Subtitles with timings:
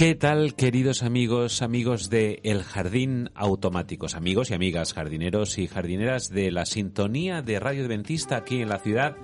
[0.00, 6.30] ¿Qué tal, queridos amigos, amigos de El Jardín Automáticos, amigos y amigas jardineros y jardineras
[6.30, 9.18] de la sintonía de Radio Adventista aquí en la ciudad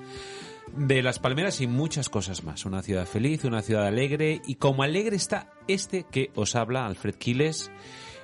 [0.77, 2.66] de Las Palmeras y muchas cosas más?
[2.66, 7.14] Una ciudad feliz, una ciudad alegre y como alegre está este que os habla, Alfred
[7.14, 7.70] Quiles,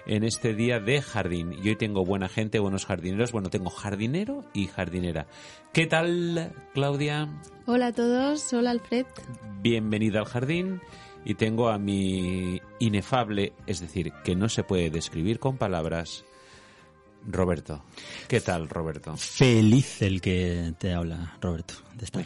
[0.05, 1.55] en este día de jardín.
[1.55, 3.33] Y hoy tengo buena gente, buenos jardineros.
[3.33, 5.27] Bueno, tengo jardinero y jardinera.
[5.73, 7.33] ¿Qué tal, Claudia?
[7.65, 9.07] Hola a todos, hola Alfred.
[9.63, 10.83] Bienvenida al jardín
[11.25, 16.25] y tengo a mi inefable, es decir, que no se puede describir con palabras,
[17.27, 17.85] Roberto.
[18.29, 19.17] ¿Qué tal, Roberto?
[19.17, 22.25] Feliz el que te habla, Roberto, de estar.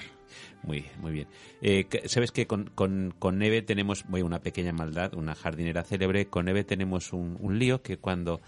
[0.63, 1.29] Muy, muy bien.
[1.63, 6.27] Eh, Sabes que con, con, con Neve tenemos una pequeña maldad, una jardinera célebre.
[6.27, 8.41] Con Neve tenemos un, un lío que cuando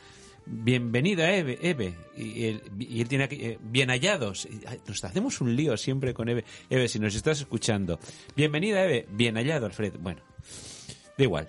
[0.48, 1.94] bienvenida Eve, Eve.
[2.16, 4.48] Y él, tiene que, eh, bien hallados.
[4.86, 6.44] Nos hacemos un lío siempre con Eve.
[6.70, 7.98] Eve, si nos estás escuchando.
[8.34, 9.94] Bienvenida Eve, bien hallado Alfred.
[10.00, 10.20] Bueno,
[11.16, 11.48] da igual.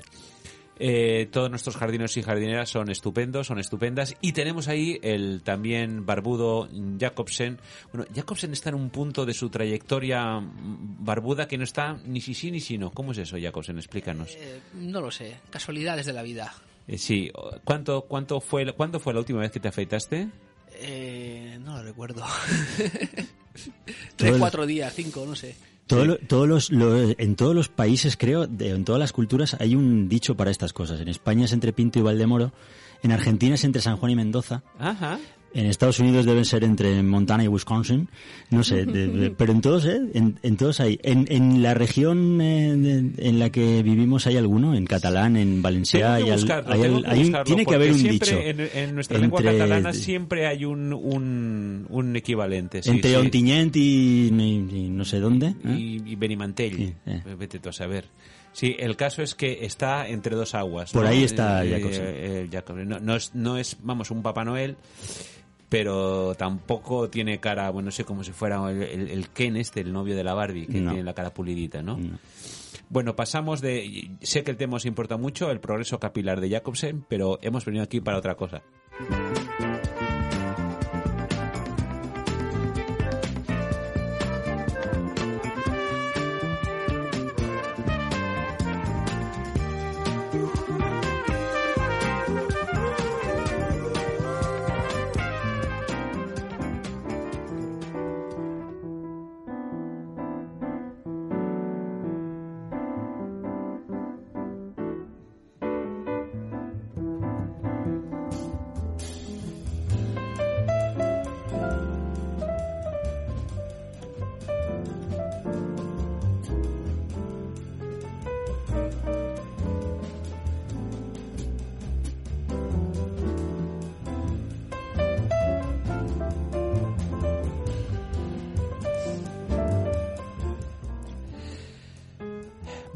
[0.82, 4.16] Eh, todos nuestros jardineros y jardineras son estupendos, son estupendas.
[4.22, 7.60] Y tenemos ahí el también barbudo Jacobsen.
[7.92, 12.34] Bueno, Jacobsen está en un punto de su trayectoria barbuda que no está ni si
[12.34, 12.92] sí ni si no.
[12.92, 13.78] ¿Cómo es eso, Jacobsen?
[13.78, 14.36] Explícanos.
[14.36, 15.40] Eh, no lo sé.
[15.50, 16.54] Casualidades de la vida.
[16.90, 17.32] Eh, sí.
[17.64, 20.28] ¿Cuánto, cuánto fue, ¿Cuándo fue la última vez que te afeitaste?
[20.74, 22.24] Eh, no lo recuerdo.
[24.16, 25.56] Tres, cuatro días, cinco, no sé.
[25.86, 29.56] Todo lo, todos los, lo, en todos los países, creo, de, en todas las culturas,
[29.60, 31.00] hay un dicho para estas cosas.
[31.00, 32.54] En España es entre Pinto y Valdemoro.
[33.04, 34.64] En Argentina es entre San Juan y Mendoza.
[34.80, 35.20] Ajá.
[35.54, 38.08] En Estados Unidos deben ser entre Montana y Wisconsin,
[38.52, 40.00] no sé, de, de, pero en todos, ¿eh?
[40.14, 41.00] En, en todos hay.
[41.04, 45.62] En, en la región eh, de, en la que vivimos hay alguno, en catalán, en
[45.62, 48.38] valenciano, hay, buscarlo, hay, hay, tiene que haber un dicho.
[48.40, 52.84] En, en nuestra lengua catalana siempre hay un, un, un equivalente.
[52.84, 53.16] sí, entre sí.
[53.18, 53.80] Ontinyent y,
[54.30, 55.48] y- y no sé dónde.
[55.66, 55.76] ¿eh?
[55.78, 56.76] y, y Benimantell.
[56.76, 57.22] Sí, eh.
[57.38, 58.06] Vete tú a saber.
[58.52, 60.92] Sí, el caso es que está entre dos aguas.
[60.92, 61.10] Por ¿no?
[61.10, 62.90] ahí está Eh, Jacobsen.
[62.90, 64.76] No, no es, no es, vamos, un Papá Noel,
[65.70, 69.82] pero tampoco tiene cara, bueno, no sé, como si fuera el, el- el Ken este,
[69.82, 70.90] el novio de la Barbie, que No.
[70.92, 71.98] tiene la cara pulidita, ¿no?
[71.98, 72.18] No.
[72.90, 74.10] Bueno, pasamos de...
[74.22, 77.84] Sé que el tema os importa mucho, el progreso capilar de Jacobsen, pero hemos venido
[77.84, 78.64] aquí para otra cosa.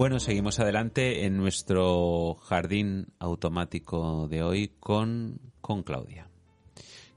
[0.04, 6.28] Bueno, seguimos adelante en nuestro jardín automático de hoy con, con Claudia,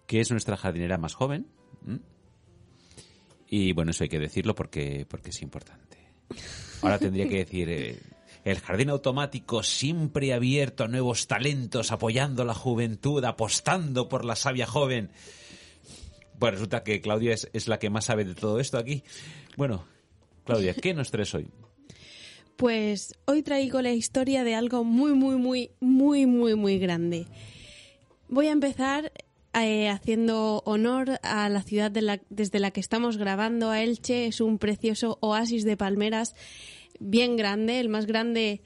[0.07, 1.49] que es nuestra jardinera más joven.
[3.49, 5.99] Y bueno, eso hay que decirlo porque, porque es importante.
[6.81, 8.01] Ahora tendría que decir, eh,
[8.45, 14.69] el jardín automático siempre abierto a nuevos talentos, apoyando la juventud, apostando por la sabia
[14.69, 15.11] joven.
[16.39, 19.03] Pues resulta que Claudia es, es la que más sabe de todo esto aquí.
[19.57, 19.85] Bueno,
[20.45, 21.49] Claudia, ¿qué nos traes hoy?
[22.57, 27.27] Pues hoy traigo la historia de algo muy, muy, muy, muy, muy, muy grande.
[28.29, 29.13] Voy a empezar
[29.53, 34.27] eh, haciendo honor a la ciudad desde la que estamos grabando, a Elche.
[34.27, 36.35] Es un precioso oasis de palmeras
[36.99, 38.63] bien grande, el más grande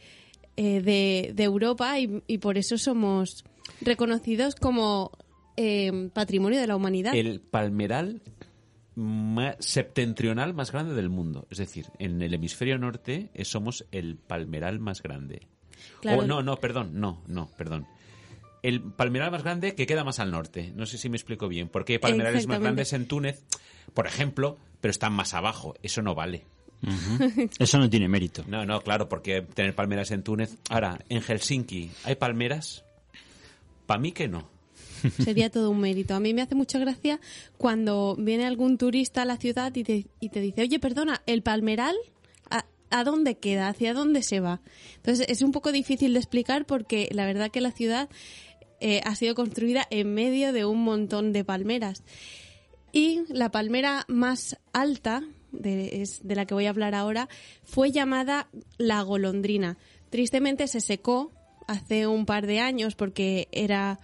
[0.56, 3.44] eh, de, Europa y, y por eso somos
[3.80, 5.10] reconocidos como
[5.56, 7.14] eh, patrimonio de la humanidad.
[7.14, 8.22] El palmeral
[9.58, 11.46] septentrional más grande del mundo.
[11.50, 15.46] Es decir, en el hemisferio norte eh, somos el palmeral más grande.
[16.00, 16.22] Claro.
[16.22, 17.86] Oh, no, no, perdón, no, no, perdón.
[18.62, 20.72] El palmeral más grande que queda más al norte.
[20.76, 21.68] No sé si me explico bien.
[21.68, 23.42] Porque hay palmerales más grandes en Túnez,
[23.94, 25.74] por ejemplo, pero están más abajo.
[25.82, 26.44] Eso no vale.
[27.58, 28.44] Eso no tiene mérito.
[28.46, 30.58] No, no, claro, porque tener palmeras en Túnez.
[30.68, 32.84] Ahora, en Helsinki, ¿hay palmeras?
[33.86, 34.59] Para mí que no.
[35.22, 36.14] Sería todo un mérito.
[36.14, 37.20] A mí me hace mucha gracia
[37.56, 41.42] cuando viene algún turista a la ciudad y te, y te dice, oye, perdona, ¿el
[41.42, 41.96] palmeral
[42.50, 43.68] a, dónde queda?
[43.68, 44.60] ¿Hacia dónde se va?
[44.96, 48.08] Entonces es un poco difícil de explicar porque la verdad que la ciudad
[48.80, 52.02] eh, ha sido construida en medio de un montón de palmeras.
[52.92, 57.28] Y la palmera más alta, de, es de la que voy a hablar ahora,
[57.62, 58.48] fue llamada
[58.78, 59.78] la golondrina.
[60.10, 61.30] Tristemente se secó
[61.68, 64.00] hace un par de años porque era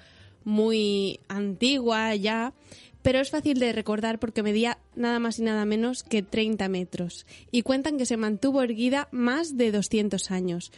[0.46, 2.54] muy antigua ya,
[3.02, 7.26] pero es fácil de recordar porque medía nada más y nada menos que 30 metros.
[7.50, 10.70] Y cuentan que se mantuvo erguida más de 200 años.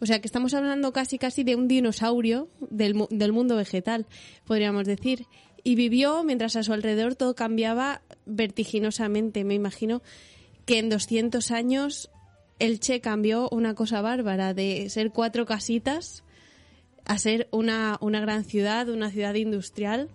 [0.00, 4.06] O sea que estamos hablando casi casi de un dinosaurio del, del mundo vegetal,
[4.44, 5.26] podríamos decir.
[5.62, 9.44] Y vivió mientras a su alrededor todo cambiaba vertiginosamente.
[9.44, 10.02] Me imagino
[10.66, 12.10] que en 200 años
[12.58, 16.24] Elche cambió una cosa bárbara, de ser cuatro casitas
[17.04, 20.08] a ser una, una gran ciudad, una ciudad industrial.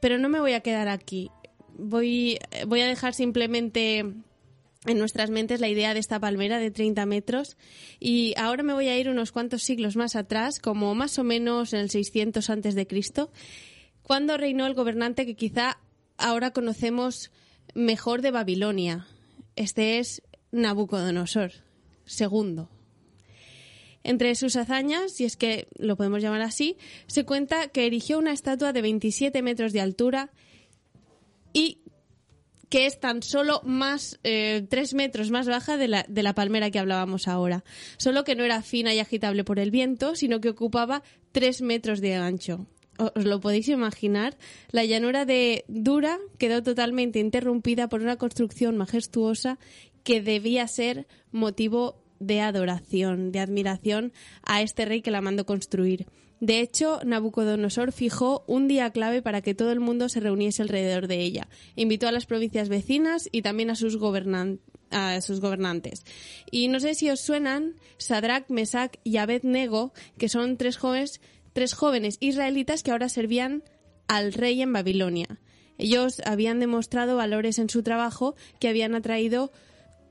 [0.00, 1.30] Pero no me voy a quedar aquí.
[1.78, 4.04] Voy, voy a dejar simplemente
[4.86, 7.56] en nuestras mentes la idea de esta palmera de 30 metros
[7.98, 11.72] y ahora me voy a ir unos cuantos siglos más atrás, como más o menos
[11.72, 13.30] en el 600 antes de Cristo,
[14.02, 15.78] cuando reinó el gobernante que quizá
[16.16, 17.30] ahora conocemos
[17.74, 19.06] mejor de Babilonia.
[19.56, 20.22] Este es
[20.52, 21.52] Nabucodonosor
[22.06, 22.66] II.
[24.06, 26.76] Entre sus hazañas, si es que lo podemos llamar así,
[27.08, 30.30] se cuenta que erigió una estatua de 27 metros de altura
[31.52, 31.80] y
[32.68, 36.70] que es tan solo más eh, tres metros más baja de la, de la palmera
[36.70, 37.64] que hablábamos ahora.
[37.96, 42.00] Solo que no era fina y agitable por el viento, sino que ocupaba tres metros
[42.00, 42.66] de ancho.
[42.98, 44.38] ¿Os lo podéis imaginar?
[44.70, 49.58] La llanura de Dura quedó totalmente interrumpida por una construcción majestuosa
[50.04, 56.06] que debía ser motivo de adoración, de admiración a este rey que la mandó construir.
[56.38, 61.06] De hecho, Nabucodonosor fijó un día clave para que todo el mundo se reuniese alrededor
[61.08, 61.48] de ella.
[61.76, 64.60] Invitó a las provincias vecinas y también a sus, gobernan-
[64.90, 66.04] a sus gobernantes.
[66.50, 71.22] Y no sé si os suenan Sadrach, Mesach y Abednego, que son tres jóvenes,
[71.54, 73.64] tres jóvenes israelitas que ahora servían
[74.06, 75.40] al rey en Babilonia.
[75.78, 79.52] Ellos habían demostrado valores en su trabajo que habían atraído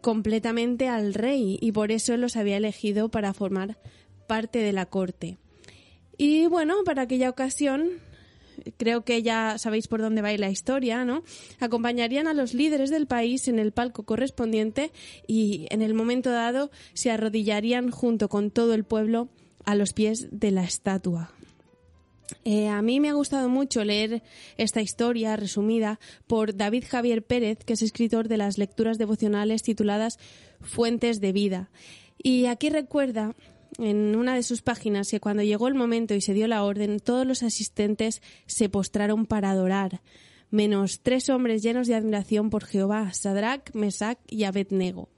[0.05, 3.79] completamente al rey y por eso los había elegido para formar
[4.27, 5.39] parte de la corte.
[6.15, 7.89] Y bueno, para aquella ocasión,
[8.77, 11.23] creo que ya sabéis por dónde va la historia, ¿no?
[11.59, 14.91] Acompañarían a los líderes del país en el palco correspondiente
[15.25, 19.29] y en el momento dado se arrodillarían junto con todo el pueblo
[19.65, 21.34] a los pies de la estatua.
[22.43, 24.23] Eh, a mí me ha gustado mucho leer
[24.57, 30.17] esta historia resumida por David Javier Pérez, que es escritor de las lecturas devocionales tituladas
[30.61, 31.69] Fuentes de Vida.
[32.17, 33.35] Y aquí recuerda
[33.77, 36.99] en una de sus páginas que cuando llegó el momento y se dio la orden,
[36.99, 40.01] todos los asistentes se postraron para adorar,
[40.49, 45.09] menos tres hombres llenos de admiración por Jehová, Sadrach, Mesach y Abednego.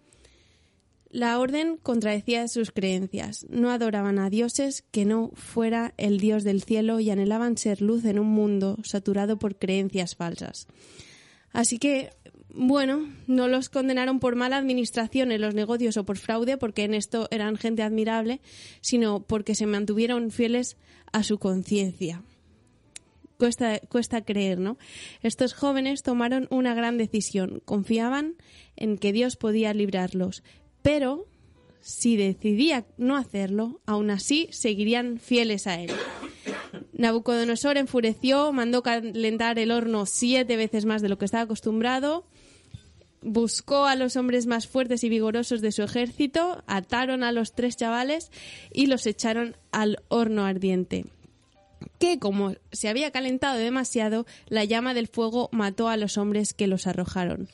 [1.09, 3.45] La orden contradecía sus creencias.
[3.49, 8.03] No adoraban a dioses que no fuera el Dios del cielo y anhelaban ser luz
[8.05, 10.67] en un mundo saturado por creencias falsas.
[11.53, 12.11] Así que,
[12.53, 16.93] bueno, no los condenaron por mala administración en los negocios o por fraude, porque en
[16.93, 18.41] esto eran gente admirable,
[18.81, 20.75] sino porque se mantuvieron fieles
[21.13, 22.21] a su conciencia.
[23.37, 24.77] Cuesta, cuesta creer, ¿no?
[25.21, 27.61] Estos jóvenes tomaron una gran decisión.
[27.63, 28.35] Confiaban
[28.75, 30.43] en que Dios podía librarlos,
[30.87, 31.27] pero
[31.81, 35.91] si decidía no hacerlo, aún así seguirían fieles a él.
[36.93, 42.25] Nabucodonosor enfureció, mandó calentar el horno siete veces más de lo que estaba acostumbrado,
[43.21, 47.75] buscó a los hombres más fuertes y vigorosos de su ejército, ataron a los tres
[47.75, 48.31] chavales
[48.71, 51.05] y los echaron al horno ardiente.
[51.99, 56.67] que como se había calentado demasiado, la llama del fuego mató a los hombres que
[56.67, 57.49] los arrojaron.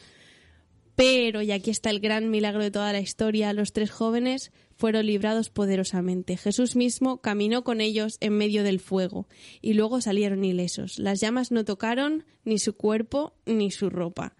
[0.95, 5.05] Pero, y aquí está el gran milagro de toda la historia, los tres jóvenes fueron
[5.07, 6.37] librados poderosamente.
[6.37, 9.27] Jesús mismo caminó con ellos en medio del fuego
[9.61, 10.99] y luego salieron ilesos.
[10.99, 14.35] Las llamas no tocaron ni su cuerpo ni su ropa.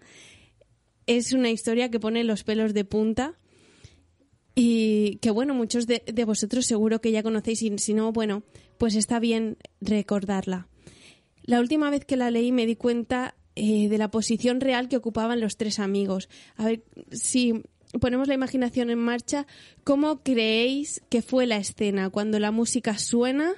[1.06, 3.38] Es una historia que pone los pelos de punta
[4.54, 8.44] y que bueno, muchos de, vosotros seguro que ya conocéis y si no, bueno,
[8.78, 10.68] pues está bien recordarla.
[11.42, 14.96] La última vez que la leí me di cuenta eh, de la posición real que
[14.96, 16.28] ocupaban los tres amigos.
[16.56, 17.62] A ver, si
[18.00, 19.46] ponemos la imaginación en marcha,
[19.84, 22.10] ¿cómo creéis que fue la escena?
[22.10, 23.54] Cuando la música suena,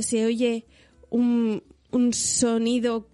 [0.00, 0.66] se oye
[1.10, 3.08] un, un sonido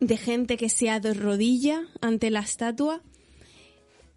[0.00, 3.02] de gente que se arrodilla ante la estatua.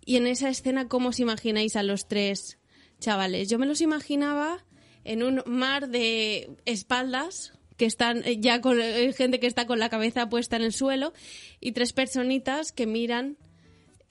[0.05, 2.57] Y en esa escena, ¿cómo os imagináis a los tres
[2.99, 3.49] chavales?
[3.49, 4.65] Yo me los imaginaba
[5.03, 9.79] en un mar de espaldas que están eh, ya con eh, gente que está con
[9.79, 11.13] la cabeza puesta en el suelo
[11.59, 13.37] y tres personitas que miran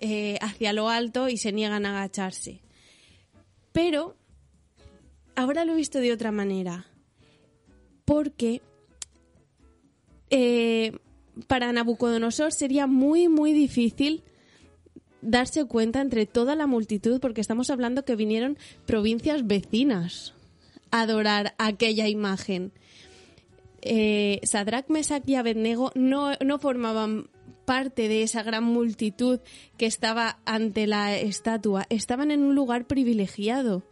[0.01, 2.63] eh, hacia lo alto y se niegan a agacharse.
[3.71, 4.17] Pero
[5.37, 6.89] ahora lo he visto de otra manera.
[8.05, 8.61] Porque
[10.31, 10.99] eh,
[11.47, 14.25] para Nabucodonosor sería muy, muy difícil
[15.23, 20.35] darse cuenta entre toda la multitud, porque estamos hablando que vinieron provincias vecinas
[20.91, 22.73] a adorar aquella imagen.
[23.83, 27.29] Eh, Sadrach, Mesach y Abednego no, no formaban
[27.65, 29.39] parte de esa gran multitud
[29.77, 33.85] que estaba ante la estatua, estaban en un lugar privilegiado,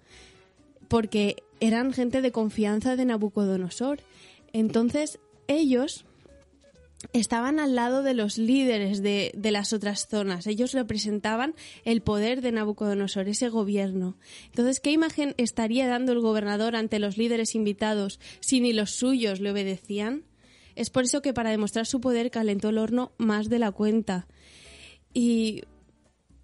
[0.88, 4.00] porque eran gente de confianza de Nabucodonosor.
[4.52, 6.04] Entonces, ellos
[7.12, 10.46] estaban al lado de los líderes de, de, las otras zonas.
[10.46, 14.16] Ellos representaban el poder de Nabucodonosor, ese gobierno.
[14.46, 19.40] Entonces, ¿qué imagen estaría dando el gobernador ante los líderes invitados si ni los suyos
[19.40, 20.24] le obedecían?
[20.74, 24.28] Es por eso que para demostrar su poder calentó el horno más de la cuenta.
[25.12, 25.62] Y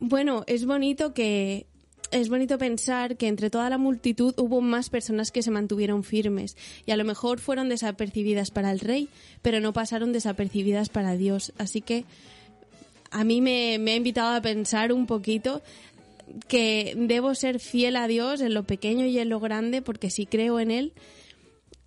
[0.00, 1.66] bueno, es bonito que
[2.10, 6.56] es bonito pensar que entre toda la multitud hubo más personas que se mantuvieron firmes
[6.86, 9.08] y a lo mejor fueron desapercibidas para el rey,
[9.42, 11.52] pero no pasaron desapercibidas para Dios.
[11.58, 12.04] Así que
[13.10, 15.62] a mí me, me ha invitado a pensar un poquito
[16.48, 20.26] que debo ser fiel a Dios en lo pequeño y en lo grande, porque si
[20.26, 20.92] creo en Él,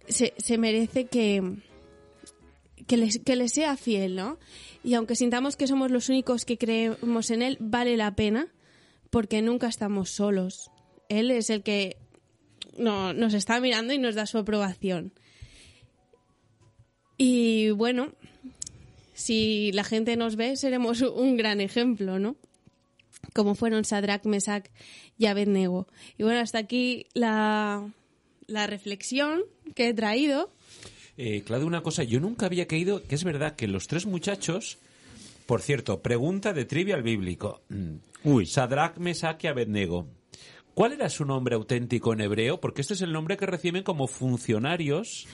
[0.08, 1.58] se, se merece que,
[2.86, 4.38] que, le, que le sea fiel, ¿no?
[4.84, 8.48] Y aunque sintamos que somos los únicos que creemos en Él, vale la pena
[9.10, 10.72] porque nunca estamos solos.
[11.10, 11.98] Él es el que
[12.78, 15.14] no, nos está mirando y nos da su aprobación.
[17.18, 18.14] Y bueno,
[19.14, 22.36] si la gente nos ve, seremos un gran ejemplo, ¿no?
[23.34, 24.68] Como fueron Sadrach, Mesach
[25.18, 25.88] y Abednego.
[26.18, 27.92] Y bueno, hasta aquí la,
[28.46, 29.42] la reflexión
[29.76, 30.52] que he traído.
[31.18, 34.78] Eh, Claudio, una cosa, yo nunca había caído, que es verdad que los tres muchachos,
[35.48, 37.64] por cierto, pregunta de trivial bíblico.
[38.24, 38.46] Uy.
[38.46, 40.08] Sadrach, Mesach y Abednego.
[40.76, 42.60] ¿Cuál era su nombre auténtico en hebreo?
[42.60, 45.28] Porque este es el nombre que reciben como funcionarios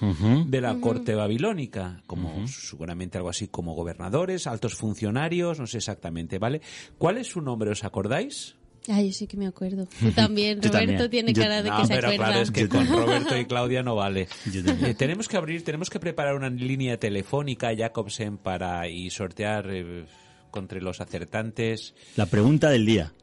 [0.48, 6.40] de la corte babilónica, como seguramente algo así como gobernadores, altos funcionarios, no sé exactamente,
[6.40, 6.62] ¿vale?
[6.98, 7.72] ¿Cuál es su nombre?
[7.72, 8.56] ¿Os acordáis?
[8.90, 9.86] Ay, yo sí que me acuerdo.
[10.00, 11.10] Tú también, Yo Roberto también.
[11.10, 12.26] tiene Yo- cara de No, que se pero acuerda.
[12.26, 13.00] claro, es que Yo con también.
[13.06, 14.28] Roberto y Claudia no vale.
[14.52, 14.92] Yo también.
[14.92, 20.06] Eh, tenemos que abrir, tenemos que preparar una línea telefónica Jacobsen para y sortear eh,
[20.54, 21.96] entre los acertantes.
[22.18, 23.14] La pregunta del día.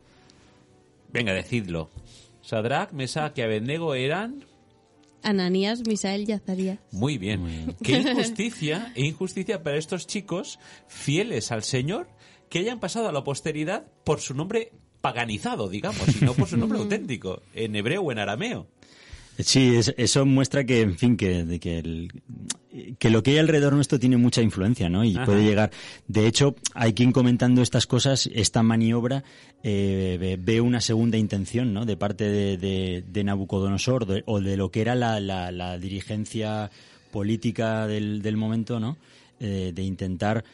[1.13, 1.91] Venga, decidlo.
[2.43, 4.45] Sadrach, Mesach y Abednego eran
[5.23, 6.79] Ananías, Misael y Azarías.
[6.93, 7.77] muy bien.
[7.83, 12.09] Qué injusticia, e injusticia para estos chicos fieles al Señor
[12.49, 16.57] que hayan pasado a la posteridad por su nombre paganizado, digamos, y no por su
[16.57, 18.67] nombre auténtico, en hebreo o en arameo.
[19.39, 22.13] Sí, es- eso muestra que, en fin, que, de que, el-
[22.99, 25.03] que lo que hay alrededor nuestro tiene mucha influencia, ¿no?
[25.03, 25.25] Y Ajá.
[25.25, 25.71] puede llegar.
[26.09, 29.25] De hecho, hay quien comentando estas cosas, esta maniobra,
[29.63, 31.87] eh, ve, una segunda intención, ¿no?
[31.87, 35.79] De parte de, de- de Nabucodonosor de- o de lo que era la, la- la
[35.79, 36.71] dirigencia
[37.11, 38.99] política del, del momento, ¿no?
[39.41, 40.45] Eh, de intentar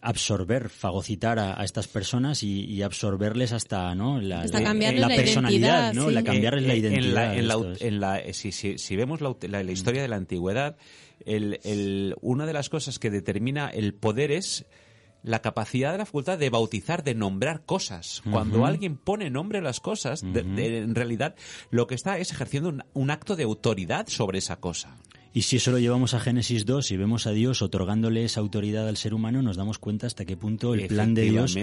[0.00, 4.20] absorber, fagocitar a, a estas personas y, y absorberles hasta, ¿no?
[4.20, 6.08] La, Hasta la- cambiarles la la personalidad, ¿no?
[6.08, 6.14] sí.
[6.14, 7.04] La cambiarles la Eh, eh, identidad.
[7.06, 10.02] En la, en la- en la- eh, si, si- si vemos la, la- la historia
[10.02, 10.76] de la antigüedad,
[11.24, 14.64] el- el- una de las cosas que determina el poder es
[15.22, 18.22] la capacidad de la facultad de bautizar, de nombrar cosas.
[18.30, 21.34] Cuando alguien pone nombre a las cosas, de- de- en realidad
[21.70, 24.98] lo que está es ejerciendo un, un acto de autoridad sobre esa cosa.
[25.34, 28.88] Y si eso lo llevamos a Génesis 2 y vemos a Dios otorgándole esa autoridad
[28.88, 31.54] al ser humano, nos damos cuenta hasta qué punto el plan de Dios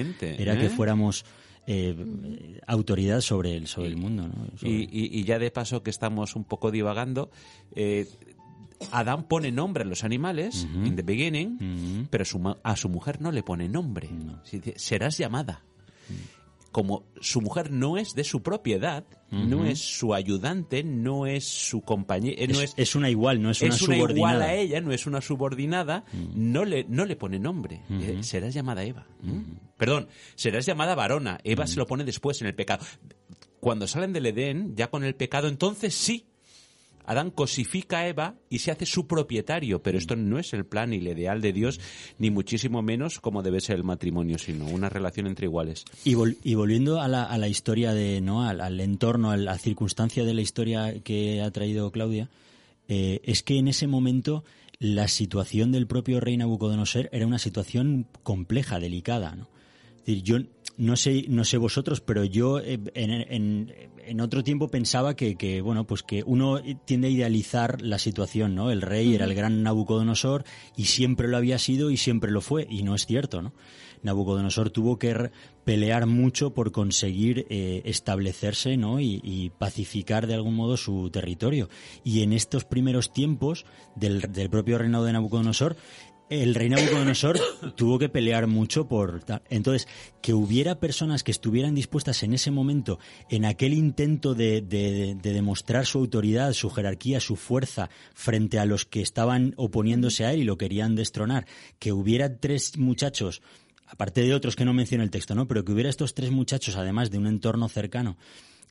[0.42, 0.60] era ¿eh?
[0.60, 1.24] que fuéramos
[1.68, 4.28] eh, autoridad sobre el, sobre el mundo.
[4.28, 4.34] ¿no?
[4.58, 7.32] Sobre- Y, y- y ya de paso que estamos un poco divagando,
[7.74, 8.08] eh,
[8.92, 13.32] Adán pone nombre a los animales, in the beginning, pero su a su mujer no
[13.32, 14.10] le pone nombre.
[14.76, 15.64] Serás llamada.
[16.72, 21.82] Como su mujer no es de su propiedad, no es su ayudante, no es su
[21.82, 24.36] compañera, no Es, es, es una igual, no es una es una subordinada.
[24.36, 27.82] igual a ella, no es una subordinada, no, le, no le pone nombre.
[27.90, 29.06] Eh, serás llamada Eva.
[29.22, 29.42] ¿Mm?
[29.78, 31.40] Perdón, serás llamada varona.
[31.44, 32.86] Eva se lo pone después en el pecado.
[33.60, 36.31] Cuando salen del Edén, ya con el pecado, entonces sí.
[37.06, 40.92] Adán cosifica a Eva y se hace su propietario, pero esto no es el plan
[40.92, 41.80] ni el ideal de Dios,
[42.20, 45.86] ni muchísimo menos como debe ser el matrimonio, sino una relación entre iguales.
[46.04, 48.44] Y, vol- y volviendo a la, historia de, ¿no?
[48.44, 52.30] Al, al entorno, a la circunstancia de la historia que ha traído Claudia,
[52.88, 54.44] eh, es que en ese momento
[54.80, 59.48] la situación del propio rey Nabucodonosor era una situación compleja, delicada, ¿no?
[60.00, 60.38] Es decir, yo
[60.82, 63.74] no sé, no sé vosotros, pero yo eh, en, en-
[64.04, 68.56] en otro tiempo pensaba que, que, bueno, pues que uno tiende a idealizar la situación,
[68.56, 68.72] ¿no?
[68.72, 70.44] El rey era el gran Nabucodonosor
[70.76, 73.54] y siempre lo había sido y siempre lo fue, y no es cierto, ¿no?
[74.02, 75.30] Nabucodonosor tuvo que
[75.64, 79.00] pelear mucho por conseguir eh, establecerse, ¿no?
[79.00, 81.70] Y, y pacificar de algún modo su territorio.
[82.04, 85.78] Y en estos primeros tiempos del, del propio reinado de Nabucodonosor,
[86.32, 87.40] el rey Nabucodonosor
[87.76, 89.88] tuvo que pelear mucho por entonces
[90.22, 92.98] que hubiera personas que estuvieran dispuestas en ese momento
[93.30, 98.66] en aquel intento de, de- de demostrar su autoridad su jerarquía su fuerza frente a
[98.66, 101.46] los que estaban oponiéndose a él y lo querían destronar
[101.80, 103.42] que hubiera tres muchachos
[103.88, 106.78] aparte de otros que no menciona el texto no pero que hubiera estos tres muchachos
[106.78, 108.18] además de un entorno cercano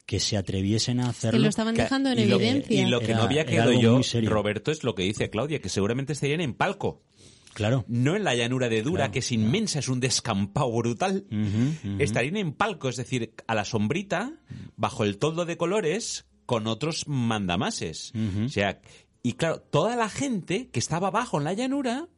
[0.06, 2.82] que se atreviesen a Que hacerlo lo estaban Que- dejando en y lo, evidencia.
[2.82, 4.28] y lo que Era- no había quedado yo, muy serio.
[4.30, 7.00] Roberto, es lo que dice Claudia, que seguramente estarían en palco.
[7.54, 11.26] Claro No en la llanura de Dura, Claro, que es inmensa, es un descampado brutal.
[11.30, 11.96] Ujú.
[11.98, 14.34] Estarían en palco, es decir, a la sombrita,
[14.76, 18.12] bajo el toldo de colores, con otros mandamases.
[18.44, 18.80] O sea,
[19.22, 22.08] y claro, toda la gente que estaba abajo en la llanura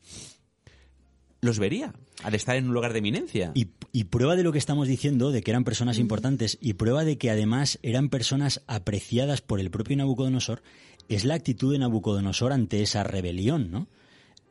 [1.40, 3.50] los vería al estar en un lugar de eminencia.
[3.54, 7.04] Y, y prueba de lo que estamos diciendo, de que eran personas importantes, y prueba
[7.04, 10.62] de que además eran personas apreciadas por el propio Nabucodonosor,
[11.08, 13.88] es la actitud de Nabucodonosor ante esa rebelión, ¿no?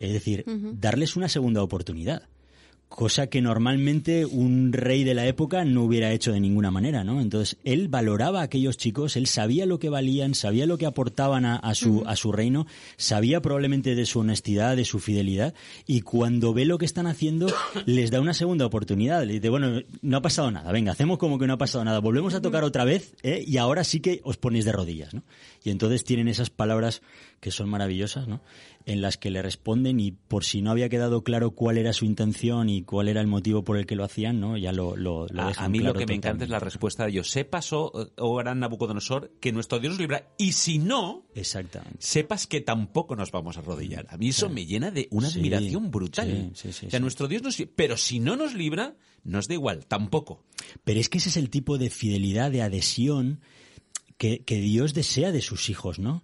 [0.01, 2.23] Es decir, darles una segunda oportunidad.
[2.89, 7.21] Cosa que normalmente un rey de la época no hubiera hecho de ninguna manera, ¿no?
[7.21, 11.45] Entonces, él valoraba a aquellos chicos, él sabía lo que valían, sabía lo que aportaban
[11.45, 15.53] a, a su, a su reino, sabía probablemente de su honestidad, de su fidelidad,
[15.87, 17.47] y cuando ve lo que están haciendo,
[17.85, 19.23] les da una segunda oportunidad.
[19.23, 21.99] Le dice, bueno, no ha pasado nada, venga, hacemos como que no ha pasado nada,
[21.99, 23.41] volvemos a tocar otra vez, ¿eh?
[23.47, 25.23] y ahora sí que os ponéis de rodillas, ¿no?
[25.63, 27.01] Y entonces tienen esas palabras
[27.39, 28.41] que son maravillosas, ¿no?
[28.85, 32.05] En las que le responden y por si no había quedado claro cuál era su
[32.05, 34.57] intención y cuál era el motivo por el que lo hacían, ¿no?
[34.57, 36.59] Ya lo, lo, lo a, dejan a mí claro lo que me encanta es la
[36.59, 37.29] respuesta de ellos.
[37.29, 40.27] Sepas, oh, oh gran Nabucodonosor, que nuestro Dios nos libra.
[40.37, 41.97] Y si no, Exactamente.
[41.99, 44.07] sepas que tampoco nos vamos a arrodillar.
[44.09, 46.51] A mí eso me llena de una Sí, admiración brutal.
[46.53, 47.57] sí, sí, o sea, nuestro Dios nos...
[47.75, 50.43] Pero si no nos libra, nos da igual, tampoco.
[50.83, 53.41] Pero es que ese es el tipo de fidelidad, de adhesión
[54.21, 56.21] que, que Dios desea de sus hijos, ¿no?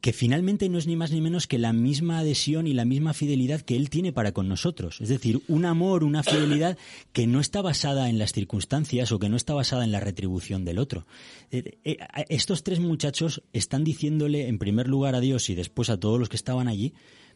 [0.00, 3.12] Que finalmente no es ni más ni menos que la misma adhesión y la misma
[3.12, 5.02] fidelidad que Él tiene para con nosotros.
[5.02, 6.78] Es decir, un amor, una fidelidad
[7.12, 10.64] que no está basada en las circunstancias o que no está basada en la retribución
[10.64, 11.06] del otro.
[11.50, 11.98] Eh, eh,
[12.30, 16.30] Estos tres muchachos están diciéndole en primer lugar a Dios y después a todos los
[16.30, 16.94] que estaban allí,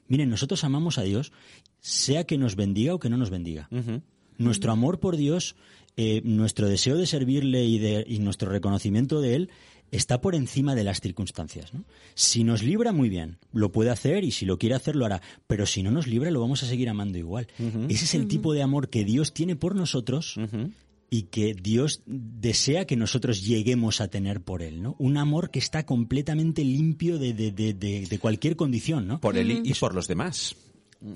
[0.08, 1.30] miren, nosotros amamos a Dios,
[1.80, 3.68] sea que nos bendiga o que no nos bendiga.
[4.38, 5.56] Nuestro amor por Dios,
[5.98, 9.50] eh, nuestro deseo de servirle y, de, y nuestro reconocimiento de Él
[9.92, 11.74] está por encima de las circunstancias.
[11.74, 11.84] ¿no?
[12.14, 15.20] Si nos libra, muy bien, lo puede hacer y si lo quiere hacer, lo hará.
[15.46, 17.48] Pero si no nos libra, lo vamos a seguir amando igual.
[17.88, 20.36] Ese es el tipo de amor que Dios tiene por nosotros
[21.12, 24.80] y que Dios desea que nosotros lleguemos a tener por Él.
[24.80, 24.94] ¿no?
[24.98, 29.08] Un amor que está completamente limpio de, de- de- de- de cualquier condición.
[29.08, 29.20] ¿no?
[29.20, 30.54] Por él y, y por los demás.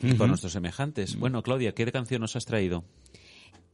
[0.03, 1.15] Y por nuestros semejantes.
[1.17, 2.85] Bueno, Claudia, ¿qué canción nos has traído?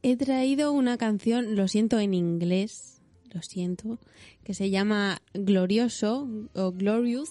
[0.03, 3.00] He traído una canción, lo siento en inglés,
[3.33, 3.99] lo siento,
[4.43, 7.29] que se llama Glorioso o Glorious,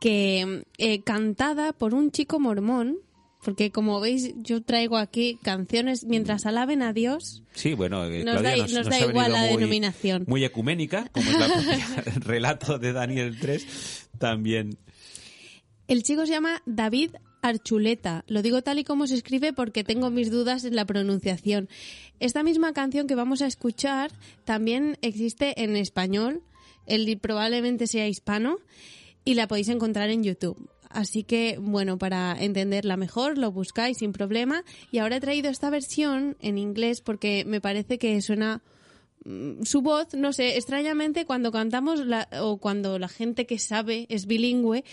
[0.00, 2.98] que eh, cantada por un chico mormón,
[3.42, 7.42] porque como veis yo traigo aquí canciones mientras alaben a Dios.
[7.52, 10.24] Sí, bueno, eh, Nos Claudia da- nos, da igual la muy- denominación.
[10.26, 14.78] Muy ecuménica, como es la propia- el relato de Daniel 3, también.
[15.88, 17.10] El chico se llama David
[17.44, 18.24] Archuleta.
[18.26, 21.68] Lo digo tal y como se escribe porque tengo mis dudas en la pronunciación.
[22.18, 24.10] Esta misma canción que vamos a escuchar
[24.44, 26.42] también existe en español.
[26.86, 28.56] Él probablemente sea hispano
[29.24, 30.70] y la podéis encontrar en YouTube.
[30.88, 34.64] Así que, bueno, para entenderla mejor, lo buscáis sin problema.
[34.92, 38.62] Y ahora he traído esta versión en inglés porque me parece que suena
[39.24, 44.06] mm, su voz, no sé, extrañamente cuando cantamos la- o cuando la gente que sabe
[44.08, 44.84] es bilingüe,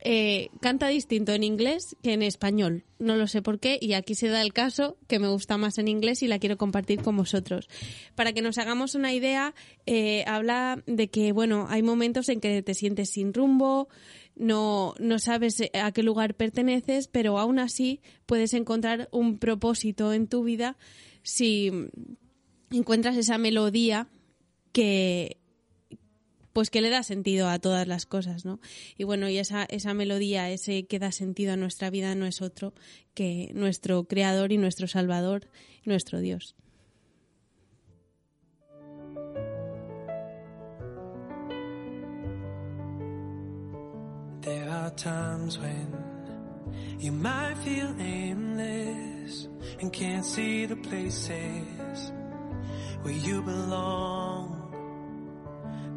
[0.00, 2.84] eh, canta distinto en inglés que en español.
[2.98, 5.78] No lo sé por qué y aquí se da el caso que me gusta más
[5.78, 7.68] en inglés y la quiero compartir con vosotros.
[8.14, 9.54] Para que nos hagamos una idea,
[9.86, 13.88] eh, habla de que, bueno, hay momentos en que te sientes sin rumbo,
[14.34, 20.26] no, no sabes a qué lugar perteneces, pero aún así puedes encontrar un propósito en
[20.28, 20.76] tu vida
[21.22, 21.72] si
[22.70, 24.08] encuentras esa melodía
[24.72, 25.38] que
[26.56, 28.60] pues que le da sentido a todas las cosas, ¿no?
[28.96, 32.40] Y bueno, y esa, esa melodía, ese que da sentido a nuestra vida no es
[32.40, 32.72] otro
[33.12, 35.50] que nuestro creador y nuestro salvador,
[35.84, 36.54] nuestro Dios.
[44.40, 45.92] There are times when
[46.98, 49.50] you might feel aimless
[50.22, 52.12] see the places
[53.42, 54.55] belong.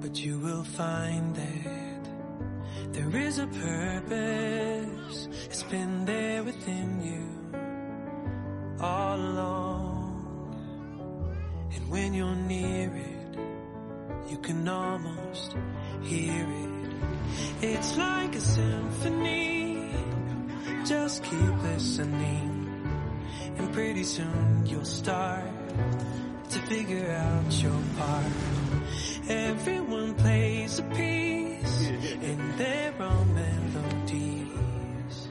[0.02, 5.28] But you will find that there is a purpose.
[5.46, 7.60] It's been there within you
[8.80, 10.06] all along.
[11.76, 13.38] And when you're near it,
[14.32, 15.56] you can almost
[16.04, 16.70] hear it.
[17.62, 19.92] It's like a symphony.
[20.86, 22.56] Just keep listening.
[23.58, 25.52] And pretty soon you'll start
[26.50, 28.79] to figure out your part.
[29.30, 35.30] Everyone plays a piece in their own melodies.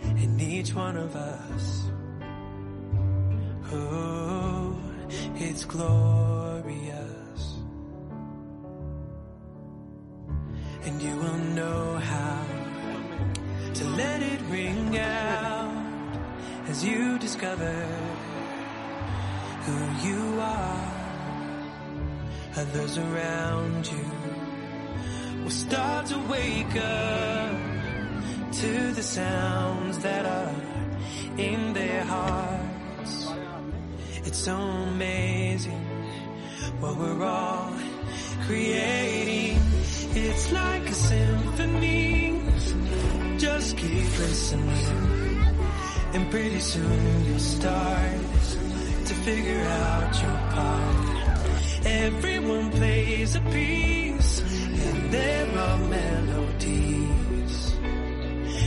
[0.00, 1.82] And each one of us,
[3.70, 4.74] oh,
[5.36, 7.58] it's glorious.
[10.84, 12.46] And you will know how
[13.74, 16.18] to let it ring out
[16.68, 17.74] as you discover
[19.66, 20.87] who you are.
[22.58, 27.56] Others around you will start to wake up
[28.50, 30.54] to the sounds that are
[31.36, 33.28] in their hearts.
[34.24, 35.84] It's so amazing
[36.80, 37.72] what we're all
[38.46, 39.60] creating.
[40.16, 42.42] It's like a symphony.
[43.38, 45.46] Just keep listening.
[46.12, 48.20] And pretty soon you'll start
[49.04, 51.17] to figure out your part.
[51.88, 57.74] Everyone plays a piece and there are melodies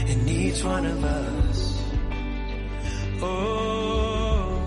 [0.08, 1.82] in each one of us.
[3.22, 4.66] Oh,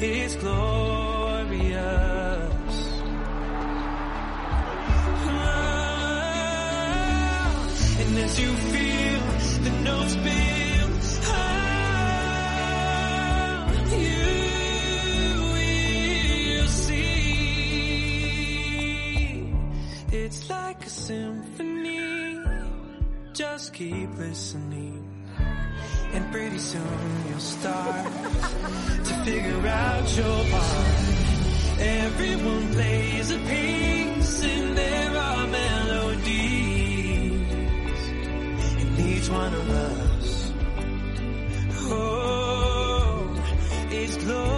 [0.00, 1.03] it's glorious.
[20.54, 22.40] Like a symphony.
[23.32, 25.00] Just keep listening.
[26.14, 28.04] And pretty soon you'll start
[29.08, 30.96] to figure out your part.
[32.06, 37.32] Everyone plays a piece and there are melodies
[38.82, 40.52] in each one of us.
[41.90, 43.16] Oh,
[43.90, 44.53] it's glorious.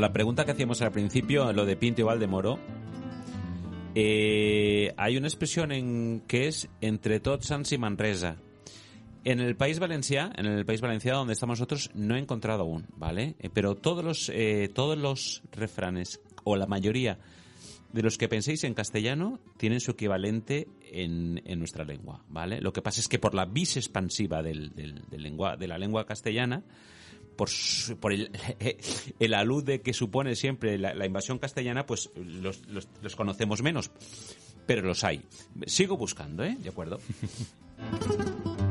[0.00, 2.58] La pregunta que hacíamos al principio, lo de Pinto y Valdemoro,
[3.94, 8.36] eh, hay una expresión en que es entre tots Sants y Manresa.
[9.24, 12.86] En el país valencià, en el país valenciano donde estamos nosotros, no he encontrado aún,
[12.96, 13.34] ¿vale?
[13.38, 17.18] Eh, pero todos los, eh, todos los refranes, o la mayoría
[17.92, 22.62] de los que penséis en castellano, tienen su equivalente en, en nuestra lengua, ¿vale?
[22.62, 25.76] Lo que pasa es que por la vis expansiva del, del- del lengua, de la
[25.76, 26.62] lengua castellana,
[27.40, 28.30] por, su- por el,
[29.18, 32.60] el alude que supone siempre la, invasión castellana, pues los-
[33.00, 33.90] los conocemos menos.
[34.66, 35.22] Pero los hay.
[35.64, 36.54] Sigo buscando, ¿eh?
[36.60, 37.00] De acuerdo.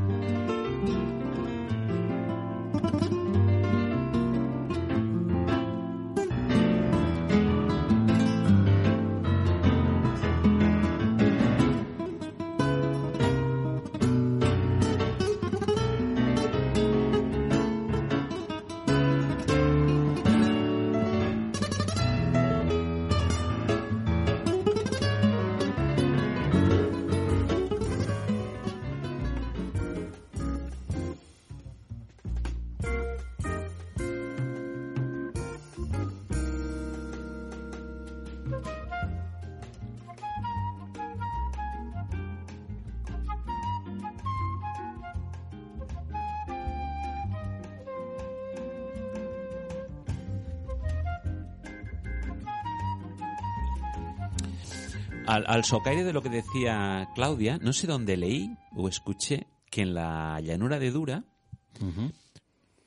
[55.29, 59.83] al, al socaire de lo que decía Claudia, no sé dónde leí o escuché que
[59.83, 61.23] en la llanura de Dura,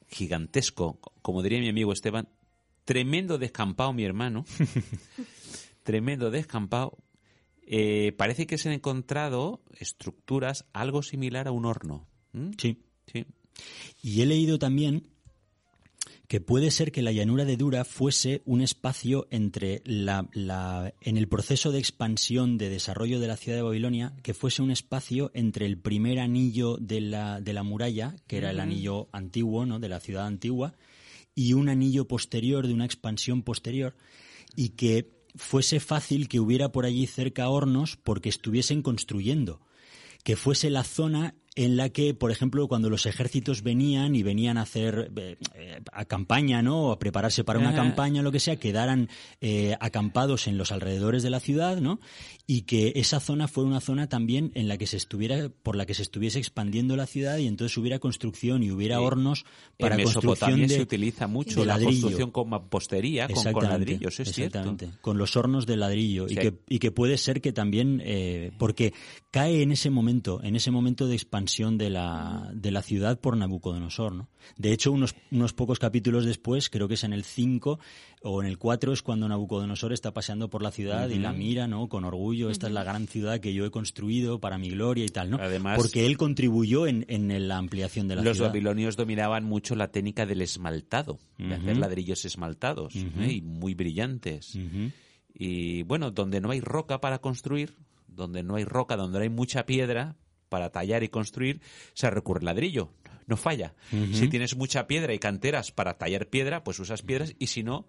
[0.08, 2.28] gigantesco, como diría mi amigo Esteban,
[2.84, 4.44] tremendo descampado mi hermano,
[5.84, 6.98] tremendo descampado,
[7.64, 12.08] eh, parece que se han encontrado estructuras algo similar a un horno.
[12.32, 12.50] ¿Mm?
[12.58, 12.82] Sí.
[13.06, 13.24] Sí.
[14.02, 15.11] Y he leído también
[16.32, 21.18] que puede ser que la llanura de Dura fuese un espacio entre la, la- en
[21.18, 25.30] el proceso de expansión de desarrollo de la ciudad de Babilonia, que fuese un espacio
[25.34, 29.78] entre el primer anillo de la, de la muralla, que era el anillo antiguo, ¿no?
[29.78, 30.74] de la ciudad antigua,
[31.34, 33.94] y un anillo posterior de una expansión posterior,
[34.56, 39.60] y que fuese fácil que hubiera por allí cerca hornos porque estuviesen construyendo
[40.24, 44.56] que fuese la zona en la que, por ejemplo, cuando los ejércitos venían y venían
[44.56, 46.86] a hacer eh, eh, a campaña, ¿no?
[46.86, 49.10] O a prepararse para una campaña, lo que sea, quedaran
[49.40, 52.00] eh, acampados en los alrededores de la ciudad, ¿no?
[52.52, 55.86] Y que esa zona fuera una zona también en la que se estuviera, por la
[55.86, 59.02] que se estuviese expandiendo la ciudad y entonces hubiera construcción y hubiera Sí.
[59.04, 59.44] hornos
[59.78, 64.28] para en construcción de, se utiliza mucho de la construcción con mampostería, con, ladrillos, es
[64.28, 65.02] exactamente, cierto.
[65.02, 66.34] con los hornos de ladrillo Sí.
[66.34, 68.92] y, que, y que puede ser que también eh, porque
[69.30, 73.34] cae en ese momento en ese momento de expansión de la, de la ciudad por
[73.36, 74.28] Nabucodonosor ¿no?
[74.58, 77.78] de hecho unos, unos pocos capítulos después creo que es en el 5
[78.24, 81.66] o en el 4 es cuando Nabucodonosor está paseando por la ciudad y la mira
[81.66, 85.04] no con orgullo esta es la gran ciudad que yo he construido para mi gloria
[85.04, 88.50] y tal no Además- porque él contribuyó en, en la ampliación de la Los ciudad
[88.50, 92.94] babilonios dominaban mucho la técnica del esmaltado, de hacer ladrillos esmaltados.
[92.96, 93.32] ¿eh?
[93.32, 94.56] y muy brillantes.
[95.34, 97.74] Y bueno, donde no hay roca para construir,
[98.06, 100.16] donde no hay roca, donde no hay mucha piedra
[100.48, 101.60] para tallar y construir,
[101.94, 102.90] se recurre al ladrillo.
[103.26, 103.74] No falla.
[104.12, 107.86] Si tienes mucha piedra y canteras para tallar piedra, pues usas piedras y si no,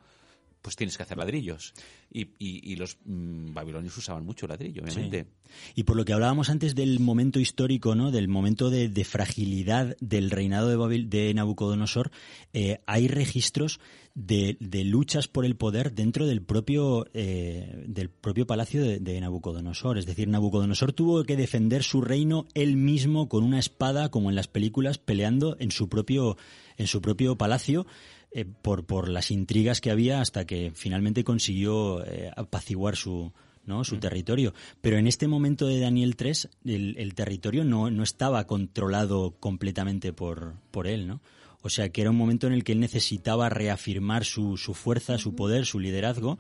[0.64, 1.74] pues tienes que hacer ladrillos.
[2.12, 5.28] Y, y- y los mm, babilonios usaban mucho ladrillo, obviamente.
[5.76, 8.10] Y por lo que hablábamos antes del momento histórico, ¿no?
[8.12, 12.10] Del momento de, de fragilidad del reinado de, Babil- de Nabucodonosor,
[12.54, 13.80] eh, hay registros
[14.16, 19.20] de, de luchas por el poder dentro del propio eh, del propio palacio de, de
[19.20, 19.98] Nabucodonosor.
[19.98, 24.36] Es decir, Nabucodonosor tuvo que defender su reino él mismo con una espada, como en
[24.36, 26.38] las películas, peleando en su propio
[26.78, 27.86] en su propio palacio.
[28.34, 33.32] Eh, por, por las intrigas que había hasta que finalmente consiguió eh, apaciguar su,
[33.66, 33.84] ¿no?
[33.84, 34.54] su territorio.
[34.82, 40.14] Pero en este momento de Daniel 3, el, el territorio no, no estaba controlado completamente
[40.14, 41.22] por, por él, ¿no?
[41.62, 45.18] O sea que era un momento en el que él necesitaba reafirmar su, su fuerza,
[45.18, 46.38] su poder, su liderazgo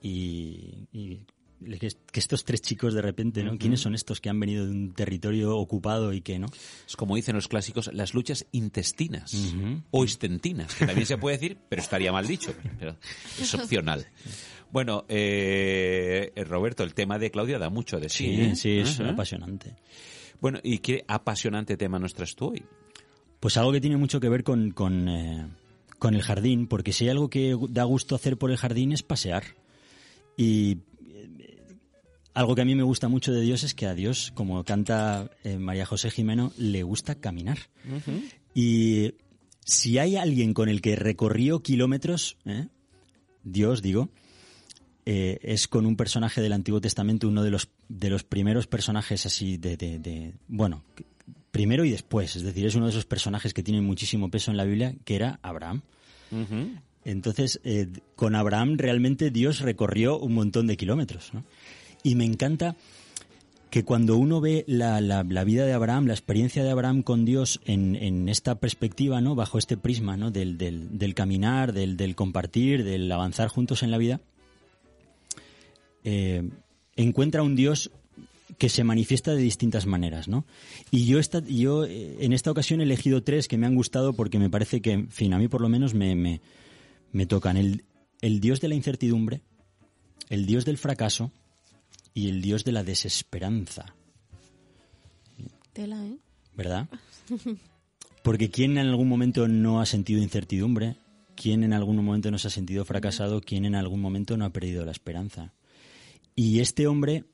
[0.00, 1.20] y, y
[1.64, 3.58] que, estos tres chicos de repente, ¿no?
[3.58, 6.46] ¿Quiénes son estos que han venido de un territorio ocupado y que no?
[6.86, 9.54] Es como dicen los clásicos, las luchas intestinas
[9.90, 12.96] o istentinas, que también se puede decir, pero estaría mal dicho, pero
[13.40, 14.06] es opcional.
[14.70, 18.24] Bueno, eh, Roberto, el tema de Claudia da mucho de sí.
[18.24, 18.56] Sí, ¿eh?
[18.56, 19.76] sí, es apasionante.
[20.40, 22.64] Bueno, ¿y qué apasionante tema nos traes tú hoy?
[23.38, 25.46] Pues algo que tiene mucho que ver con, con, eh,
[25.98, 29.02] con el jardín, porque si hay algo que da gusto hacer por el jardín es
[29.02, 29.44] pasear.
[30.36, 30.78] Y
[32.34, 35.30] algo que a mí me gusta mucho de Dios es que a Dios, como canta
[35.44, 37.58] eh, María José Jimeno, le gusta caminar.
[38.54, 39.14] Y
[39.64, 42.66] si hay alguien con el que recorrió kilómetros, ¿eh?
[43.44, 44.08] Dios, digo,
[45.06, 49.26] eh, es con un personaje del Antiguo Testamento, uno de los, de los primeros personajes
[49.26, 50.82] así de, de- de- bueno,
[51.50, 54.56] primero y después, es decir, es uno de esos personajes que tienen muchísimo peso en
[54.56, 55.82] la Biblia, que era Abraham.
[57.04, 61.34] Entonces, eh, con Abraham realmente Dios recorrió un montón de kilómetros.
[61.34, 61.44] ¿no?
[62.04, 62.76] Y me encanta
[63.70, 67.60] que cuando uno ve la, la- vida de Abraham, la experiencia de Abraham con Dios
[67.64, 69.34] en, en esta perspectiva, ¿no?
[69.34, 70.30] bajo este prisma ¿no?
[70.30, 74.20] del, del- del caminar, del, del compartir, del avanzar juntos en la vida,
[76.04, 76.48] eh,
[76.94, 77.90] encuentra un Dios
[78.58, 80.44] que se manifiesta de distintas maneras, ¿no?
[80.92, 84.12] Y yo, esta, yo eh, en esta ocasión he elegido tres que me han gustado
[84.12, 86.40] porque me parece que, en fin, a mí por lo menos me, me,
[87.10, 87.56] me tocan.
[87.56, 87.82] El,
[88.20, 89.40] el Dios de la incertidumbre,
[90.28, 91.32] el Dios del fracaso
[92.14, 93.94] y el Dios de la desesperanza,
[95.74, 96.18] Tela, ¿eh?
[96.56, 96.88] ¿verdad?
[98.22, 100.96] Porque ¿quién en algún momento no ha sentido incertidumbre?
[101.34, 103.40] ¿Quién en algún momento no se ha sentido fracasado?
[103.40, 105.52] ¿Quién en algún momento no ha perdido la esperanza?
[106.36, 107.24] Y este hombre,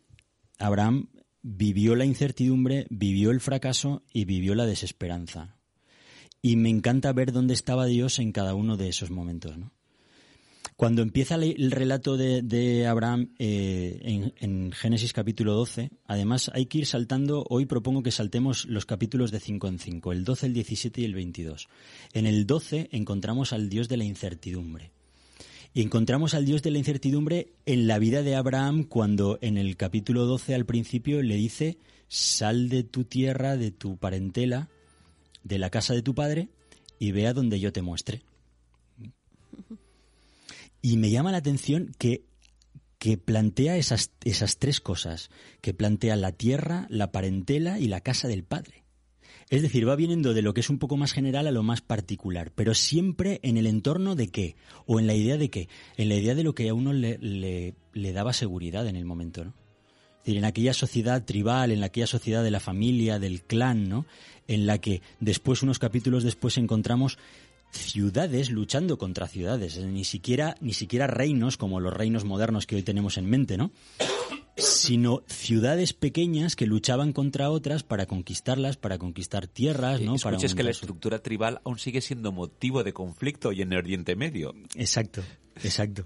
[0.58, 1.10] Abraham,
[1.42, 5.56] vivió la incertidumbre, vivió el fracaso y vivió la desesperanza.
[6.40, 9.72] Y me encanta ver dónde estaba Dios en cada uno de esos momentos, ¿no?
[10.76, 16.78] Cuando empieza el relato de, Abraham eh, en, en Génesis capítulo 12, además hay que
[16.78, 20.54] ir saltando, hoy propongo que saltemos los capítulos de 5 en 5, el 12, el
[20.54, 21.68] 17 y el 22.
[22.14, 24.92] En el 12 encontramos al Dios de la incertidumbre.
[25.72, 29.76] Y encontramos al Dios de la incertidumbre en la vida de Abraham cuando en el
[29.76, 34.68] capítulo 12 al principio le dice, sal de tu tierra, de tu parentela,
[35.44, 36.48] de la casa de tu padre
[36.98, 38.22] y ve donde yo te muestre.
[40.82, 42.24] Y me llama la atención que,
[42.98, 48.28] que plantea esas, esas tres cosas, que plantea la tierra, la parentela y la casa
[48.28, 48.84] del padre.
[49.50, 51.80] Es decir, va viniendo de lo que es un poco más general a lo más
[51.80, 54.54] particular, pero siempre en el entorno de qué,
[54.86, 57.18] o en la idea de qué, en la idea de lo que a uno le,
[57.18, 59.54] le- le daba seguridad en el momento, ¿no?
[60.18, 64.06] Es decir, en aquella sociedad tribal, en aquella sociedad de la familia, del clan, ¿no?
[64.46, 67.18] En la que después, unos capítulos después, encontramos
[67.70, 72.76] ciudades luchando contra ciudades, eh, ni siquiera, ni siquiera reinos como los reinos modernos que
[72.76, 73.72] hoy tenemos en mente, ¿no?
[74.56, 80.16] sino ciudades pequeñas que luchaban contra otras para conquistarlas, para conquistar tierras, ¿no?
[80.16, 84.16] Para que la estructura tribal aún sigue siendo motivo de conflicto hoy en el Oriente
[84.16, 84.54] Medio.
[84.74, 85.22] Exacto,
[85.62, 86.04] exacto.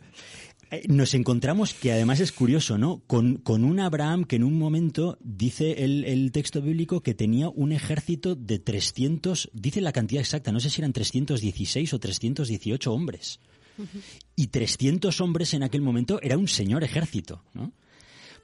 [0.89, 3.03] Nos encontramos que además es curioso, ¿no?
[3.07, 7.49] Con, con un Abraham que en un momento dice el, el texto bíblico que tenía
[7.49, 12.93] un ejército de 300, dice la cantidad exacta, no sé si eran 316 o 318
[12.93, 13.41] hombres.
[14.37, 17.73] Y 300 hombres en aquel momento era un señor ejército, ¿no?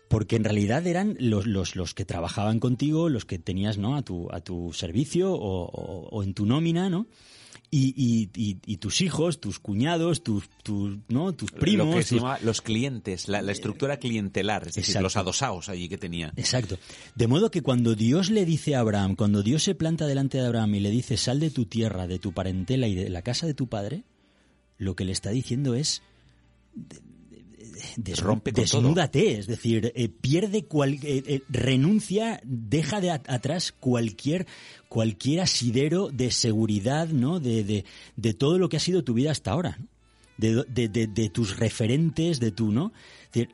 [0.09, 3.95] Porque en realidad eran los, los, los que trabajaban contigo, los que tenías ¿no?
[3.97, 7.07] a, tu, a tu servicio o, o- o en tu nómina, ¿no?
[7.73, 11.33] Y, y, y- y tus hijos, tus cuñados, tus, tus, ¿no?
[11.35, 11.87] tus primos.
[11.87, 15.69] Lo que se tus- llama los clientes, la, la estructura clientelar, es decir, los adosados
[15.69, 16.33] allí que tenía.
[16.37, 16.79] Exacto.
[17.15, 20.47] De modo que cuando Dios le dice a Abraham, cuando Dios se planta delante de
[20.47, 23.47] Abraham y le dice, sal de tu tierra, de tu parentela y de la casa
[23.47, 24.03] de tu padre,
[24.77, 26.03] lo que le está diciendo es,
[27.97, 28.81] des- Rompe con todo.
[28.83, 34.47] desnúdate, es decir, eh, pierde cual, eh, eh, renuncia, deja de at- atrás cualquier
[34.89, 37.39] cualquier asidero de seguridad, ¿no?
[37.41, 37.85] De, de,
[38.17, 39.87] de todo lo que ha sido tu vida hasta ahora, ¿no?
[40.39, 42.93] de, do- de- de- de tus referentes, de tu, ¿no?
[43.33, 43.51] Decir,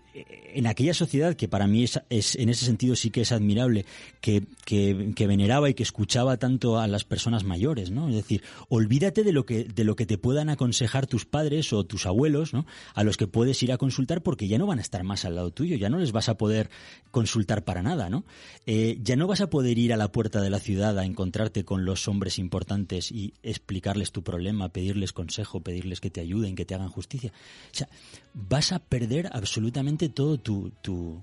[0.54, 3.84] en aquella sociedad que para mí es, es- en ese sentido sí que es admirable,
[4.22, 8.08] que, que, que veneraba y que escuchaba tanto a las personas mayores, ¿no?
[8.08, 11.84] Es decir, olvídate de lo que, de lo que te puedan aconsejar tus padres o
[11.84, 12.64] tus abuelos, ¿no?
[12.94, 15.34] A los que puedes ir a consultar porque ya no van a estar más al
[15.34, 16.70] lado tuyo, ya no les vas a poder
[17.10, 18.24] consultar para nada, ¿no?
[18.64, 21.64] Eh, ya no vas a poder ir a la puerta de la ciudad a encontrarte
[21.64, 26.64] con los hombres importantes y explicarles tu problema, pedirles consejo, pedirles que te ayuden, que
[26.64, 27.32] te hagan justicia.
[27.72, 27.88] O sea,
[28.32, 29.65] vas a perder absolutamente
[30.08, 31.22] todo tu, tu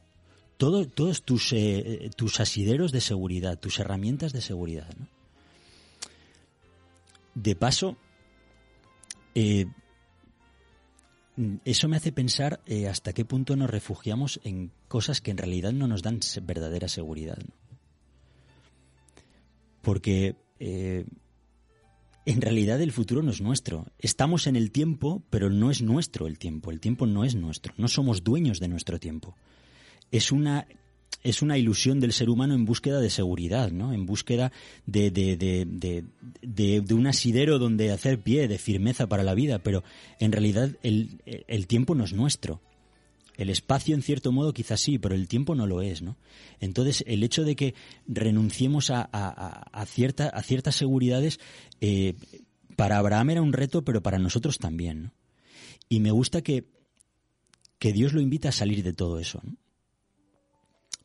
[0.58, 4.94] todo, todos tus, eh, tus asideros de seguridad, tus herramientas de seguridad.
[7.36, 7.98] De paso,
[9.36, 9.66] eh,
[11.66, 15.74] eso me hace pensar eh, hasta qué punto nos refugiamos en cosas que en realidad
[15.74, 17.40] no nos dan verdadera seguridad.
[19.82, 21.06] Porque eh,
[22.26, 23.86] en realidad el futuro no es nuestro.
[24.00, 26.72] Estamos en el tiempo, pero no es nuestro el tiempo.
[26.72, 27.74] El tiempo no es nuestro.
[27.78, 29.36] No somos dueños de nuestro tiempo.
[30.12, 30.68] Es una
[31.24, 33.94] es una ilusión del ser humano en búsqueda de seguridad, ¿no?
[33.94, 34.52] En búsqueda
[34.86, 36.06] de, de, de,
[36.42, 39.84] de, un asidero donde hacer pie, de firmeza para la vida, pero
[40.20, 42.62] en realidad el, el tiempo no es nuestro.
[43.36, 46.18] El espacio, en cierto modo, quizás sí, pero el tiempo no lo es, ¿no?
[46.60, 47.74] Entonces, el hecho de que
[48.08, 51.40] renunciemos a, a- a- cierta- a ciertas seguridades,
[51.82, 52.16] eh,
[52.76, 55.14] para Abraham era un reto, pero para nosotros también, ¿no?
[55.90, 56.66] Y me gusta que,
[57.80, 59.58] que Dios lo invita a salir de todo eso, ¿no?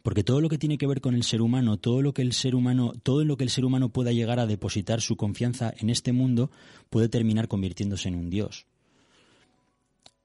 [0.03, 2.33] Porque todo lo que tiene que ver con el ser humano, todo lo que el
[2.33, 5.91] ser humano, todo lo que el ser humano pueda llegar a depositar su confianza en
[5.91, 6.51] este mundo,
[6.89, 8.67] puede terminar convirtiéndose en un Dios.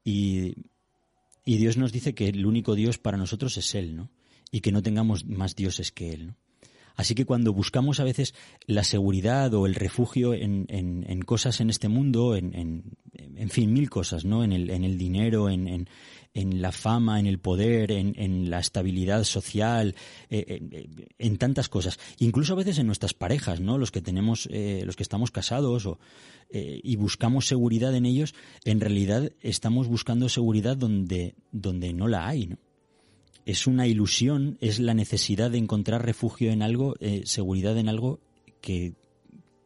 [0.04, 0.54] Y,
[1.44, 4.10] y Dios nos dice que el único Dios para nosotros es Él, ¿no?
[4.50, 6.36] Y que no tengamos más dioses que Él, ¿no?
[6.96, 8.34] Así que cuando buscamos a veces
[8.66, 13.72] la seguridad o el refugio en, en- en cosas en este mundo, en, en, fin,
[13.72, 14.44] mil cosas, ¿no?
[14.44, 15.88] En el, en el dinero, en,
[16.34, 19.94] en, la fama, en el poder, en, en la estabilidad social,
[20.30, 21.98] eh, en, en tantas cosas.
[22.18, 23.78] Incluso a veces en nuestras parejas, ¿no?
[23.78, 25.98] Los que tenemos, eh, los que estamos casados o,
[26.50, 32.28] eh, y buscamos seguridad en ellos, en realidad estamos buscando seguridad donde, donde no la
[32.28, 32.58] hay, ¿no?
[33.46, 38.20] es una ilusión, es la necesidad de encontrar refugio en algo, eh, seguridad en algo
[38.60, 38.94] que,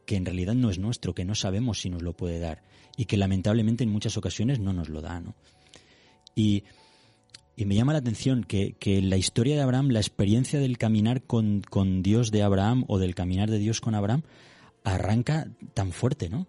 [0.04, 2.62] que en realidad no es nuestro, que no sabemos si nos lo puede dar
[2.96, 5.20] y que lamentablemente en muchas ocasiones no nos lo da.
[5.20, 5.36] ¿no?
[6.38, 6.64] Y,
[7.56, 10.78] y me llama la atención que, que en la historia de Abraham, la experiencia del
[10.78, 14.22] caminar con, con Dios de Abraham o del caminar de Dios con Abraham
[14.84, 16.46] arranca tan fuerte, ¿no?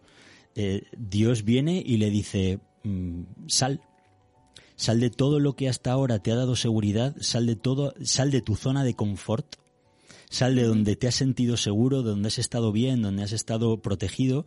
[0.56, 3.82] Eh, Dios viene y le dice, mm, sal,
[4.80, 8.32] Sal de todo lo que hasta ahora te ha dado seguridad, sal de todo, sal
[8.32, 9.58] de tu zona de confort,
[10.30, 13.82] sal de donde te has sentido seguro, de donde has estado bien, donde has estado
[13.82, 14.46] protegido,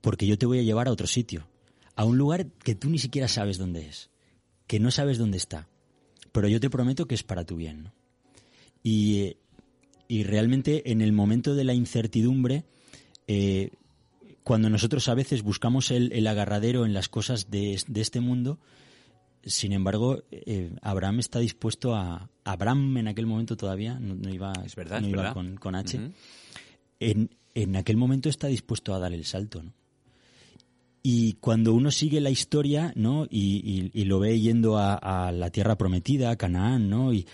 [0.00, 1.46] porque yo te voy a llevar a otro sitio,
[1.94, 4.10] a un lugar que tú ni siquiera sabes dónde es,
[4.66, 5.68] que no sabes dónde está,
[6.32, 7.84] pero yo te prometo que es para tu bien.
[7.84, 7.92] ¿no?
[8.82, 9.36] Y,
[10.08, 12.64] y realmente en el momento de la incertidumbre,
[13.26, 13.70] eh,
[14.42, 18.58] cuando nosotros a veces buscamos el, el agarradero en las cosas de, de este mundo,
[19.46, 22.30] sin embargo, eh, Abraham está dispuesto a...
[22.44, 25.34] Abraham en aquel momento todavía, no, no iba, Es verdad, no es iba verdad.
[25.34, 25.98] Con, con H,
[27.00, 29.72] en, en aquel momento está dispuesto a dar el salto, ¿no?
[31.06, 33.26] Y cuando uno sigue la historia, ¿no?
[33.30, 37.12] Y, y- y lo ve yendo a, a la tierra prometida, a Canaán, ¿no?
[37.12, 37.26] Y,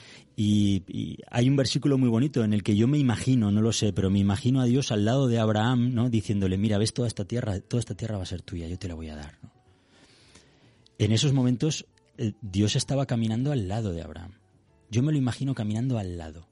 [1.30, 4.08] hay un versículo muy bonito en el que yo me imagino, no lo sé, pero
[4.10, 6.08] me imagino a Dios al lado de Abraham, ¿no?
[6.10, 8.88] Diciéndole, mira, ves toda esta tierra, toda esta tierra va a ser tuya, yo te
[8.88, 9.50] la voy a dar, ¿no?
[10.98, 11.84] En esos momentos,
[12.18, 14.32] eh, Dios estaba caminando al lado de Abraham.
[14.90, 16.46] Yo me lo imagino caminando al lado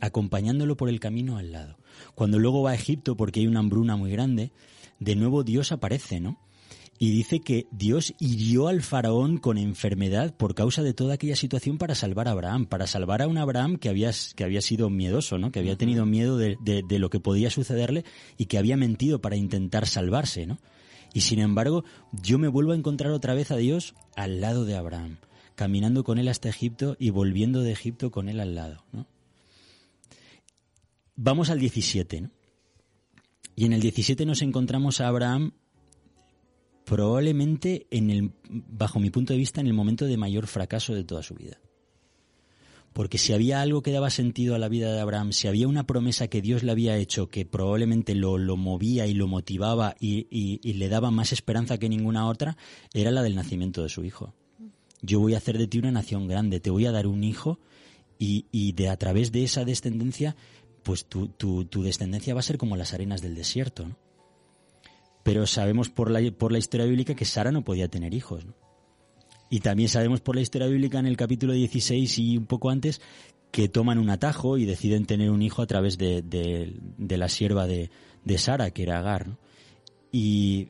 [0.00, 1.78] acompañándolo por el camino al lado.
[2.14, 4.50] Cuando luego va a Egipto porque hay una hambruna muy grande,
[5.02, 6.38] de nuevo Dios aparece, ¿no?
[6.98, 11.76] Y dice que Dios hirió al faraón con enfermedad por causa de toda aquella situación
[11.76, 15.36] para salvar a Abraham, para salvar a un Abraham que había, que había sido miedoso,
[15.36, 15.50] ¿no?
[15.50, 18.04] Que había tenido miedo de, de- de lo que podía sucederle
[18.38, 20.58] y que había mentido para intentar salvarse, ¿no?
[21.12, 24.76] Y sin embargo, yo me vuelvo a encontrar otra vez a Dios al lado de
[24.76, 25.16] Abraham,
[25.56, 29.06] caminando con él hasta Egipto y volviendo de Egipto con él al lado, ¿no?
[31.16, 32.30] Vamos al 17, ¿no?
[33.56, 35.52] Y en el 17 nos encontramos a Abraham
[36.84, 41.04] probablemente en el bajo mi punto de vista en el momento de mayor fracaso de
[41.04, 41.58] toda su vida.
[42.92, 45.86] Porque si había algo que daba sentido a la vida de Abraham, si había una
[45.86, 50.26] promesa que Dios le había hecho que probablemente lo, lo movía y lo motivaba y,
[50.30, 52.58] y- le daba más esperanza que ninguna otra,
[52.92, 54.34] era la del nacimiento de su hijo.
[55.00, 57.58] Yo voy a hacer de ti una nación grande, te voy a dar un hijo
[58.18, 60.36] y, y de a través de esa descendencia,
[60.82, 63.86] pues tu, tu- tu descendencia va a ser como las arenas del desierto.
[63.86, 63.96] ¿no?
[65.22, 68.44] Pero sabemos por la, por la historia bíblica que Sara no podía tener hijos.
[69.50, 73.00] Y también sabemos por la historia bíblica en el capítulo 16 y un poco antes
[73.50, 77.66] que toman un atajo y deciden tener un hijo a través de, de- la sierva
[77.66, 77.90] de,
[78.24, 79.36] de Sara, que era Agar.
[80.10, 80.68] Y,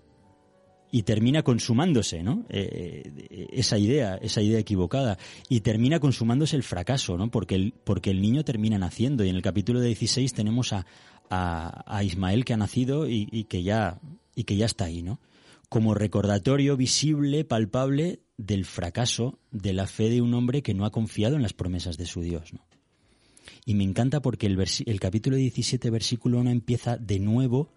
[0.94, 2.44] y termina consumándose, ¿no?
[2.50, 5.16] Eh, eh, esa idea, esa idea equivocada.
[5.48, 7.30] Y termina consumándose el fracaso, ¿no?
[7.30, 9.24] Porque el, porque el niño termina naciendo.
[9.24, 10.84] Y en el capítulo 16 tenemos a,
[11.30, 14.00] a, a Ismael que ha nacido y, que ya,
[14.34, 15.18] y que ya está ahí, ¿no?
[15.70, 20.92] Como recordatorio visible, palpable del fracaso de la fe de un hombre que no ha
[20.92, 22.66] confiado en las promesas de su Dios, ¿no?
[23.64, 27.70] Y me encanta porque el, el capítulo 17, versículo 1 empieza de nuevo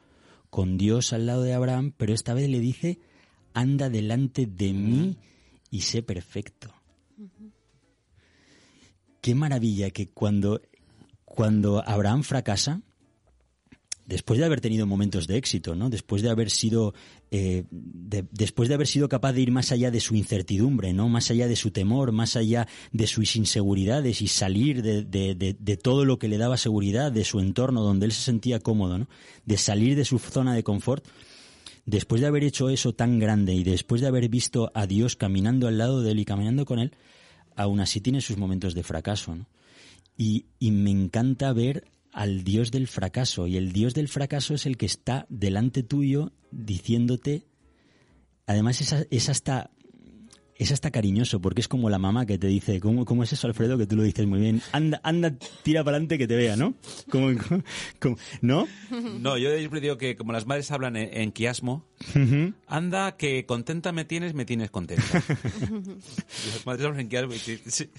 [0.55, 2.97] con Dios al lado de Abraham, pero esta vez le dice,
[3.53, 5.17] anda delante de mí
[5.69, 6.73] y sé perfecto.
[9.19, 10.61] Qué maravilla que cuando,
[11.25, 12.81] cuando Abraham fracasa,
[14.05, 15.89] después de haber tenido momentos de éxito, ¿no?
[15.89, 16.93] Después de haber sido,
[17.37, 21.09] eh, de- después de haber sido capaz de ir más allá de su incertidumbre, ¿no?
[21.09, 26.05] Más allá de su temor, más allá de sus inseguridades y salir de, de- todo
[26.05, 29.09] lo que le daba seguridad, de su entorno donde él se sentía cómodo, ¿no?
[29.45, 31.05] De salir de su zona de confort.
[31.85, 35.67] Después de haber hecho eso tan grande y después de haber visto a Dios caminando
[35.67, 36.93] al lado de él y caminando con él,
[37.57, 39.45] aún así tiene sus momentos de fracaso, ¿no?
[40.17, 41.83] Y me encanta ver
[42.15, 43.45] al Dios del fracaso.
[43.45, 47.45] Y el Dios del fracaso es el que está delante tuyo diciéndote.
[48.47, 49.69] Además, es, es hasta.
[50.57, 53.45] Es hasta cariñoso, porque es como la mamá que te dice, ¿cómo, cómo es eso,
[53.45, 53.77] Alfredo?
[53.77, 54.61] Que tú lo dices muy bien.
[54.71, 56.75] Anda, anda, tira para adelante que te vea, ¿no?
[57.09, 57.37] Como,
[57.99, 58.65] como- ¿No?
[59.19, 61.85] No, yo siempre digo que como las madres hablan en, en quiasmo,
[62.67, 65.03] anda que contenta me tienes, me tienes contenta.
[66.53, 67.33] Las madres hablan en quiasmo.
[67.33, 67.89] y sí.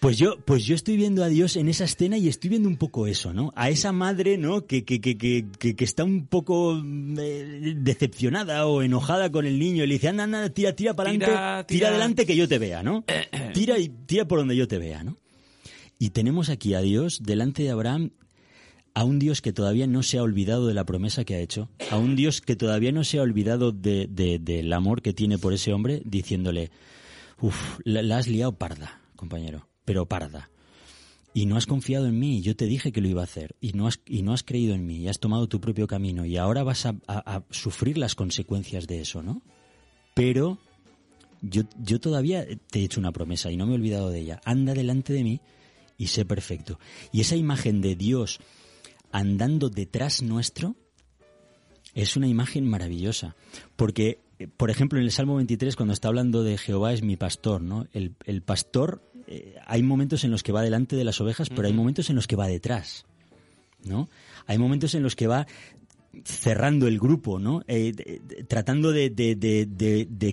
[0.00, 2.76] Pues yo, pues yo estoy viendo a Dios en esa escena y estoy viendo un
[2.76, 3.52] poco eso, ¿no?
[3.56, 4.64] A esa madre, ¿no?
[4.64, 5.44] Que, que, que, que,
[5.74, 6.80] que, está un poco
[7.18, 11.10] eh, decepcionada o enojada con el niño y le dice, anda, anda, tira, tira para
[11.10, 11.88] adelante, Tira, tira, tira.
[11.88, 13.04] adelante que yo te vea, ¿no?
[13.54, 15.16] tira y tira por donde yo te vea, ¿no?
[15.98, 18.10] Y tenemos aquí a Dios delante de Abraham,
[18.94, 21.70] a un Dios que todavía no se ha olvidado de la promesa que ha hecho,
[21.90, 25.38] a un Dios que todavía no se ha olvidado de, de- del amor que tiene
[25.38, 26.70] por ese hombre, diciéndole,
[27.40, 30.50] uff, la, la has liado parda, compañero, pero parda.
[31.32, 33.72] Y no has confiado en mí, yo te dije que lo iba a hacer, y
[33.72, 36.36] no has, y no has creído en mí, y has tomado tu propio camino, y
[36.36, 39.40] ahora vas a, a- sufrir las consecuencias de eso, ¿no?
[40.14, 40.58] Pero
[41.40, 44.40] yo, yo todavía te he hecho una promesa y no me he olvidado de ella.
[44.44, 45.40] Anda delante de mí
[45.96, 46.78] y sé perfecto.
[47.12, 48.40] Y esa imagen de Dios
[49.10, 50.76] andando detrás nuestro
[51.94, 53.36] es una imagen maravillosa.
[53.76, 57.16] Porque, eh, por ejemplo, en el Salmo 23, cuando está hablando de Jehová es mi
[57.16, 57.86] pastor, ¿no?
[57.92, 61.68] El, el pastor, eh, hay momentos en los que va delante de las ovejas, pero
[61.68, 63.04] hay momentos en los que va detrás,
[63.84, 64.08] ¿no?
[64.46, 65.46] Hay momentos en los que va
[66.24, 67.62] cerrando el grupo, ¿no?
[67.68, 69.12] Eh, de- tratando de,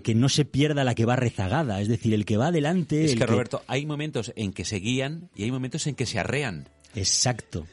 [0.03, 3.03] que no se pierda la que va rezagada, es decir, el que va adelante.
[3.05, 6.17] Es que, Roberto, hay momentos en que se guían y hay momentos en que se
[6.19, 6.67] arrean.
[6.95, 7.67] Exacto.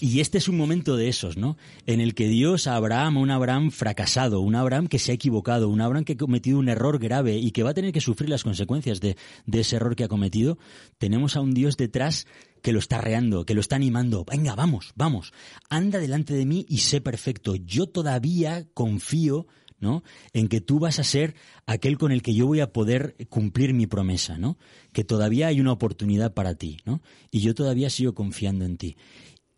[0.00, 1.58] Y este es un momento de esos, ¿no?
[1.86, 5.68] En el que Dios a Abraham, un Abraham fracasado, un Abraham que se ha equivocado,
[5.68, 8.30] un Abraham que ha cometido un error grave y que va a tener que sufrir
[8.30, 10.58] las consecuencias de, de ese error que ha cometido,
[10.96, 12.26] tenemos a un Dios detrás
[12.62, 14.24] que lo está reando, que lo está animando.
[14.24, 15.32] Venga, vamos, vamos,
[15.68, 17.54] anda delante de mí y sé perfecto.
[17.56, 19.46] Yo todavía confío
[19.80, 20.02] ¿no?
[20.32, 21.34] En que tú vas a ser
[21.66, 24.58] aquel con el que yo voy a poder cumplir mi promesa, ¿no?
[24.92, 27.00] Que todavía hay una oportunidad para ti, ¿no?
[27.30, 28.96] Y yo todavía sigo confiando en ti.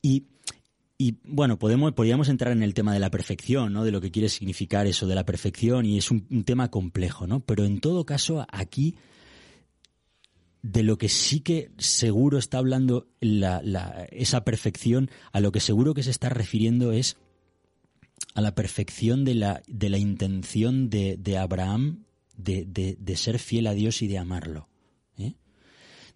[0.03, 0.26] Y,
[1.24, 3.84] bueno, podemos, podríamos entrar en el tema de la perfección, ¿no?
[3.84, 7.40] De lo que quiere significar eso de la perfección y es un, tema complejo, ¿no?
[7.40, 8.96] Pero en todo caso, aquí
[10.62, 15.59] de lo que sí que seguro está hablando la, la- esa perfección, a lo que
[15.61, 17.16] seguro que se está refiriendo es
[18.34, 22.05] a la perfección de la, de la intención de, de Abraham
[22.36, 24.68] de, de- de ser fiel a Dios y de amarlo.
[25.18, 25.34] ¿eh?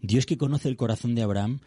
[0.00, 1.58] Dios que conoce el corazón de Abraham,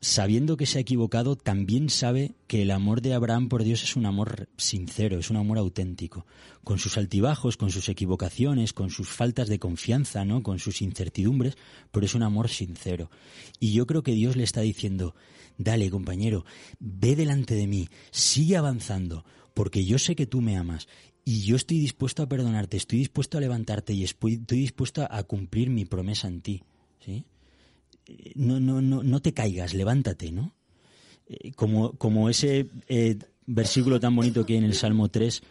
[0.00, 3.96] sabiendo que se ha equivocado, también sabe que el amor de Abraham por Dios es
[3.96, 6.26] un amor sincero, es un amor auténtico,
[6.64, 10.42] con sus altibajos, con sus equivocaciones, con sus faltas de confianza, ¿no?
[10.42, 11.56] con sus incertidumbres,
[11.90, 13.10] pero es un amor sincero.
[13.58, 15.14] Y yo creo que Dios le está diciendo,
[15.58, 16.46] dale compañero,
[16.78, 20.88] ve delante de mí, sigue avanzando, porque yo sé que tú me amas
[21.26, 25.68] y yo estoy dispuesto a perdonarte, estoy dispuesto a levantarte y estoy dispuesto a cumplir
[25.68, 26.62] mi promesa en ti.
[27.04, 27.24] ¿sí?
[28.06, 30.54] Eh, No, no, no, no te caigas, levántate, ¿no?
[31.28, 35.42] Eh, Como, como ese eh, versículo tan bonito que hay en el Salmo 3,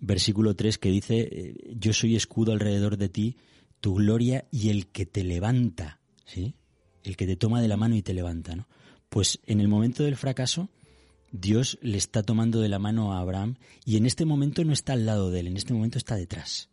[0.00, 3.36] versículo 3 que dice, yo soy escudo alrededor de ti,
[3.80, 6.54] tu gloria y el que te levanta, ¿sí?
[7.02, 8.66] El que te toma de la mano y te levanta, ¿no?
[9.08, 10.68] Pues en el momento del fracaso,
[11.30, 14.92] Dios le está tomando de la mano a Abraham y en este momento no está
[14.94, 16.68] al lado de él, en este momento está detrás,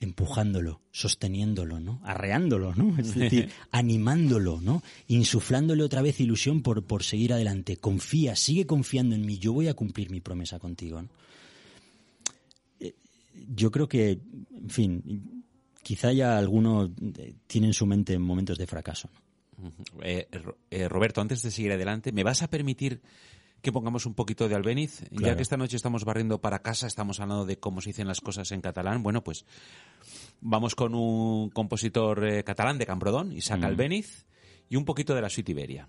[0.00, 2.00] empujándolo, sosteniéndolo, ¿no?
[2.04, 2.98] Arreándolo, ¿no?
[2.98, 4.82] Es decir, animándolo, ¿no?
[5.08, 7.76] Insuflándole otra vez ilusión por, por seguir adelante.
[7.76, 11.08] Confía, sigue confiando en mí, yo voy a cumplir mi promesa contigo, ¿no?
[12.80, 12.94] Eh,
[13.54, 14.18] Yo creo que,
[14.52, 15.44] en fin,
[15.82, 19.10] quizá ya alguno eh, tiene en su mente momentos de fracaso,
[19.58, 19.72] ¿no?
[20.02, 20.26] Eh,
[20.70, 23.02] eh, Roberto, antes de seguir adelante, ¿me vas a permitir
[23.62, 25.04] que pongamos un poquito de Albéniz?
[25.10, 28.20] Ya que esta noche estamos barriendo para casa, estamos hablando de cómo se dicen las
[28.20, 29.02] cosas en catalán.
[29.02, 29.44] Bueno, pues
[30.40, 34.26] vamos con un compositor eh, catalán de Camprodón, Isaac Albéniz,
[34.68, 35.88] y un poquito de la suite Iberia.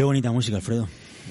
[0.00, 0.88] Qué bonita música, Alfredo.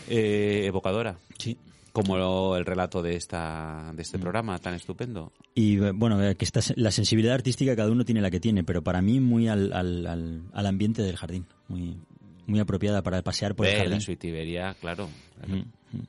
[0.07, 1.17] Eh, evocadora.
[1.39, 1.57] Sí.
[1.91, 4.21] Como lo- el relato de esta de este Mm.
[4.21, 5.33] programa tan estupendo.
[5.55, 8.63] Y eh, bueno, eh, que esta, la sensibilidad artística cada uno tiene la que tiene,
[8.63, 11.97] pero para mí muy al, al, al, al ambiente del jardín, muy,
[12.45, 13.93] muy apropiada para pasear por el jardín.
[13.93, 15.09] la suitibería, claro.
[15.43, 15.63] claro.
[15.91, 16.03] Mm, mm.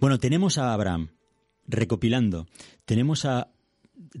[0.00, 1.10] Bueno, tenemos a Abraham,
[1.68, 2.48] recopilando,
[2.86, 3.52] tenemos a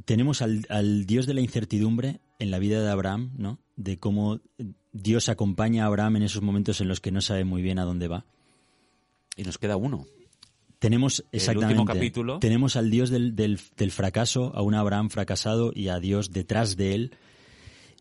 [0.04, 3.58] tenemos al, al Dios de la incertidumbre en la vida de Abraham, ¿no?
[3.74, 4.38] De cómo
[4.92, 7.84] Dios acompaña a Abraham en esos momentos en los que no sabe muy bien a
[7.84, 8.24] dónde va.
[9.36, 10.06] Y nos queda uno.
[10.78, 11.74] Tenemos El exactamente.
[11.80, 12.38] último capítulo.
[12.38, 16.76] Tenemos al Dios del, del, del fracaso, a un Abraham fracasado y a Dios detrás
[16.76, 17.12] de él.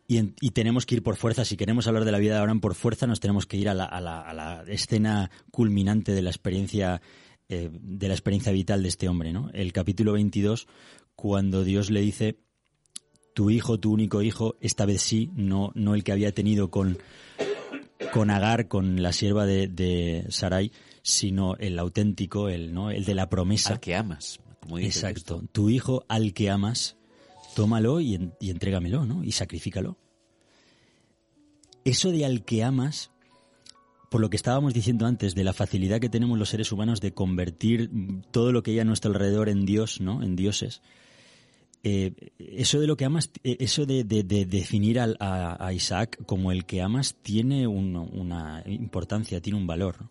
[0.07, 1.45] Y, en- y tenemos que ir por fuerza.
[1.45, 3.73] Si queremos hablar de la vida de Abraham por fuerza, nos tenemos que ir a
[3.73, 7.01] la, a la- a la escena culminante de la experiencia
[7.51, 9.49] eh, de la experiencia vital de este hombre, ¿no?
[9.53, 10.67] El capítulo 22,
[11.15, 12.37] cuando Dios le dice
[13.39, 16.97] tu hijo, tu único hijo, esta vez sí, no, no el que había tenido con,
[18.11, 20.73] con Agar, con la sierva de, de Sarai,
[21.03, 22.91] sino el auténtico, el, ¿no?
[22.91, 23.75] el de la promesa.
[23.75, 24.41] Al que amas.
[24.59, 25.41] Como dice el Exacto.
[25.53, 26.97] Tu hijo al que amas,
[27.55, 29.23] tómalo y, en- y entrégamelo, ¿no?
[29.23, 29.97] Y sacrifícalo.
[31.85, 33.09] Eso de al que amas,
[34.11, 37.13] por lo que estábamos diciendo antes, de la facilidad que tenemos los seres humanos de
[37.13, 37.89] convertir
[38.31, 40.23] todo lo que hay a nuestro alrededor en Dios, ¿no?
[40.23, 40.81] En dioses.
[41.83, 46.51] Eh, eso de lo que amas, eh, eso de, de- de definir a, Isaac como
[46.51, 50.09] el que amas tiene un- una importancia, tiene un valor.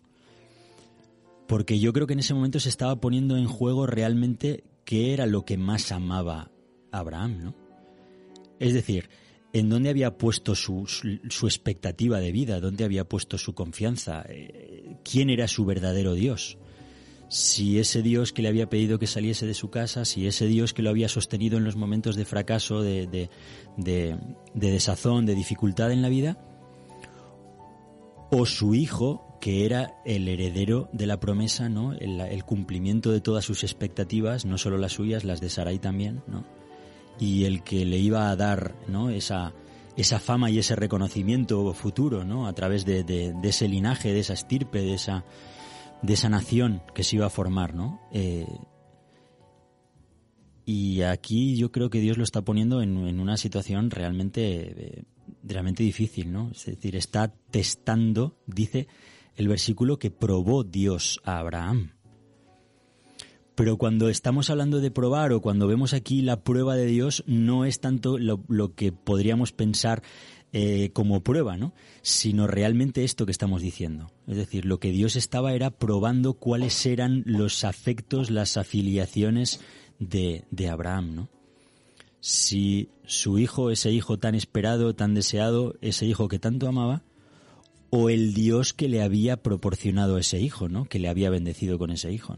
[1.47, 5.25] Porque yo creo que en ese momento se estaba poniendo en juego realmente qué era
[5.25, 6.51] lo que más amaba
[6.91, 7.55] Abraham, ¿no?
[8.59, 9.09] Es decir,
[9.53, 10.85] en dónde había puesto su
[11.43, 16.57] expectativa de vida, dónde había puesto su confianza, eh, quién era su verdadero Dios.
[17.29, 20.73] Si ese Dios que le había pedido que saliese de su casa, si ese Dios
[20.73, 23.29] que lo había sostenido en los momentos de fracaso, de, de,
[23.77, 24.17] de-
[24.55, 26.37] de desazón, de dificultad en la vida,
[28.31, 31.93] o su hijo, que era el heredero de la promesa, ¿no?
[31.93, 36.21] El, el cumplimiento de todas sus expectativas, no solo las suyas, las de Sarai también,
[36.27, 36.43] ¿no?
[37.19, 39.09] Y el que le iba a dar, ¿no?
[39.09, 39.53] Esa,
[39.97, 42.47] esa fama y ese reconocimiento futuro, ¿no?
[42.47, 45.23] A través de, de- de ese linaje, de esa estirpe, de esa,
[46.01, 47.99] de esa nación que se iba a formar, ¿no?
[48.11, 48.47] Eh,
[50.65, 55.03] y aquí yo creo que Dios lo está poniendo en, una situación realmente, eh,
[55.43, 56.51] realmente difícil, ¿no?
[56.51, 58.87] Es decir, está testando, dice
[59.35, 61.93] el versículo, que probó Dios a Abraham.
[63.55, 67.65] Pero cuando estamos hablando de probar o cuando vemos aquí la prueba de Dios, no
[67.65, 70.01] es tanto lo que podríamos pensar
[70.51, 71.73] eh, como prueba, ¿no?
[72.01, 74.11] Sino realmente esto que estamos diciendo.
[74.27, 79.59] Es decir, lo que Dios estaba era probando cuáles eran los afectos, las afiliaciones
[79.99, 81.29] de, de Abraham, ¿no?
[82.21, 87.03] Si su hijo, ese hijo tan esperado, tan deseado, ese hijo que tanto amaba,
[87.91, 90.85] o el Dios que le había proporcionado ese hijo, ¿no?
[90.85, 92.35] Que le había bendecido con ese hijo.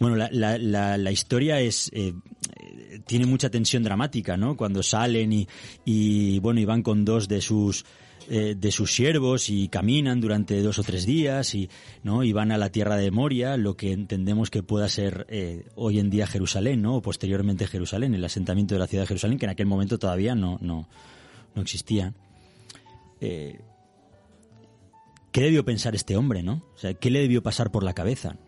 [0.00, 2.14] Bueno, la, la, la, historia es eh,
[3.06, 4.56] tiene mucha tensión dramática, ¿no?
[4.56, 5.46] Cuando salen y,
[5.84, 7.84] y bueno y van con dos de sus
[8.30, 11.68] eh, de sus siervos y caminan durante dos o tres días y
[12.02, 15.66] no y van a la tierra de Moria, lo que entendemos que pueda ser eh,
[15.74, 16.96] hoy en día Jerusalén, ¿no?
[16.96, 20.34] O posteriormente Jerusalén, el asentamiento de la ciudad de Jerusalén, que en aquel momento todavía
[20.34, 20.88] no no,
[21.54, 22.14] no existía.
[23.20, 23.60] ¿Qué
[25.42, 26.64] debió pensar este hombre, no?
[26.74, 28.38] O sea, ¿qué le debió pasar por la cabeza?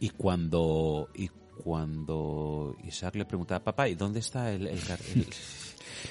[0.00, 1.28] Y cuando, y
[1.62, 4.66] cuando Isaac le preguntaba, papá, ¿y dónde está el...
[4.66, 5.26] el, car- el-"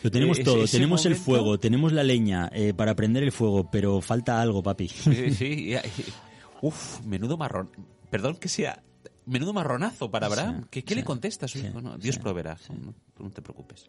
[0.03, 3.31] Lo tenemos Eh, todo, ese tenemos el fuego, tenemos la leña eh, para prender el
[3.31, 4.87] fuego, pero falta algo, papi.
[4.87, 5.75] Sí, sí,
[6.61, 7.69] uf, menudo marrón.
[8.09, 8.81] Perdón que sea...
[9.27, 10.61] Menudo marronazo para Abraham.
[10.63, 11.81] Sí, ¿Qué, qué le contesta a su sí, hijo?
[11.81, 12.57] No, Dios proveerá.
[12.69, 13.87] No, no te preocupes.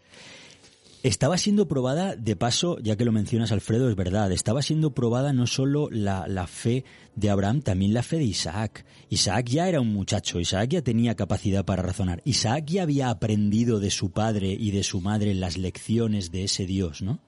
[1.03, 5.33] Estaba siendo probada, de paso, ya que lo mencionas Alfredo, es verdad, estaba siendo probada
[5.33, 6.85] no solo la, la fe
[7.15, 8.85] de Abraham, también la fe de Isaac.
[9.09, 13.79] Isaac ya era un muchacho, Isaac ya tenía capacidad para razonar, Isaac ya había aprendido
[13.79, 17.21] de su padre y de su madre las lecciones de ese Dios, ¿no?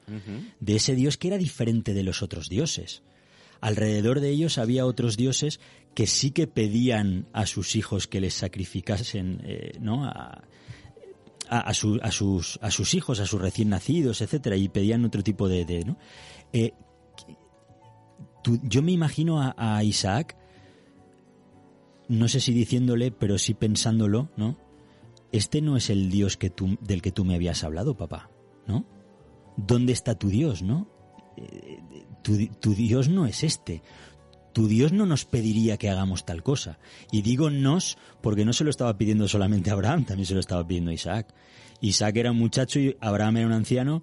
[0.61, 3.03] De ese Dios que era diferente de los otros dioses.
[3.61, 5.61] Alrededor de ellos había otros dioses
[5.95, 10.05] que sí que pedían a sus hijos que les sacrificasen, eh, ¿no?
[10.05, 10.45] A,
[11.49, 15.23] a, a a sus, a sus hijos, a sus recién nacidos, etcétera, y pedían otro
[15.23, 15.97] tipo de, de, ¿no?
[16.53, 16.73] Eh,
[18.63, 20.37] yo me imagino a, a Isaac,
[22.09, 24.57] no sé si diciéndole, pero sí pensándolo, ¿no?
[25.31, 28.31] Este no es el Dios que tú, del que tú me habías hablado, papá,
[28.67, 28.87] ¿no?
[29.57, 30.89] ¿Dónde está tu Dios, no?
[31.37, 31.81] Eh,
[32.23, 33.83] tu, tu Dios no es este.
[34.59, 36.81] Tu Dios no nos pediría que hagamos tal cosa.
[37.13, 40.41] Y digo nos porque no se lo estaba pidiendo solamente a Abraham, también se lo
[40.41, 41.33] estaba pidiendo a Isaac.
[41.81, 44.03] Isaac era un muchacho y Abraham era un anciano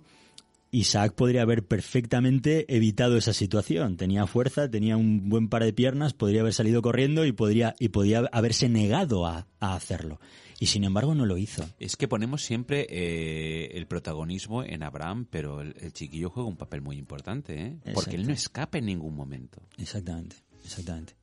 [0.75, 3.95] Isaac podría haber perfectamente evitado esa situación.
[3.95, 7.89] Tenía fuerza, tenía un buen par de piernas, podría haber salido corriendo y podría, y
[7.89, 10.19] podía haberse negado a, a hacerlo.
[10.59, 11.65] Y sin embargo no lo hizo.
[11.79, 16.57] Es que ponemos siempre eh, el protagonismo en Abraham, pero el, el chiquillo juega un
[16.57, 17.77] papel muy importante, ¿eh?
[17.93, 19.61] Porque él no escapa en ningún momento.
[19.77, 21.15] Exactamente, exactamente.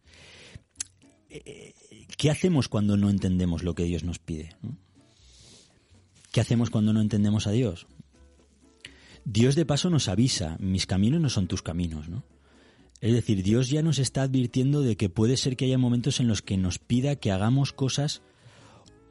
[1.29, 1.75] Eh,
[2.17, 4.55] ¿Qué hacemos cuando no entendemos lo que Dios nos pide?
[6.31, 7.87] ¿Qué hacemos cuando no entendemos a Dios?
[9.25, 12.25] Dios de paso nos avisa, mis caminos no son tus caminos, ¿no?
[13.01, 16.29] Es decir, Dios ya nos está advirtiendo de que puede ser que haya momentos en
[16.29, 18.23] los que nos pida que hagamos cosas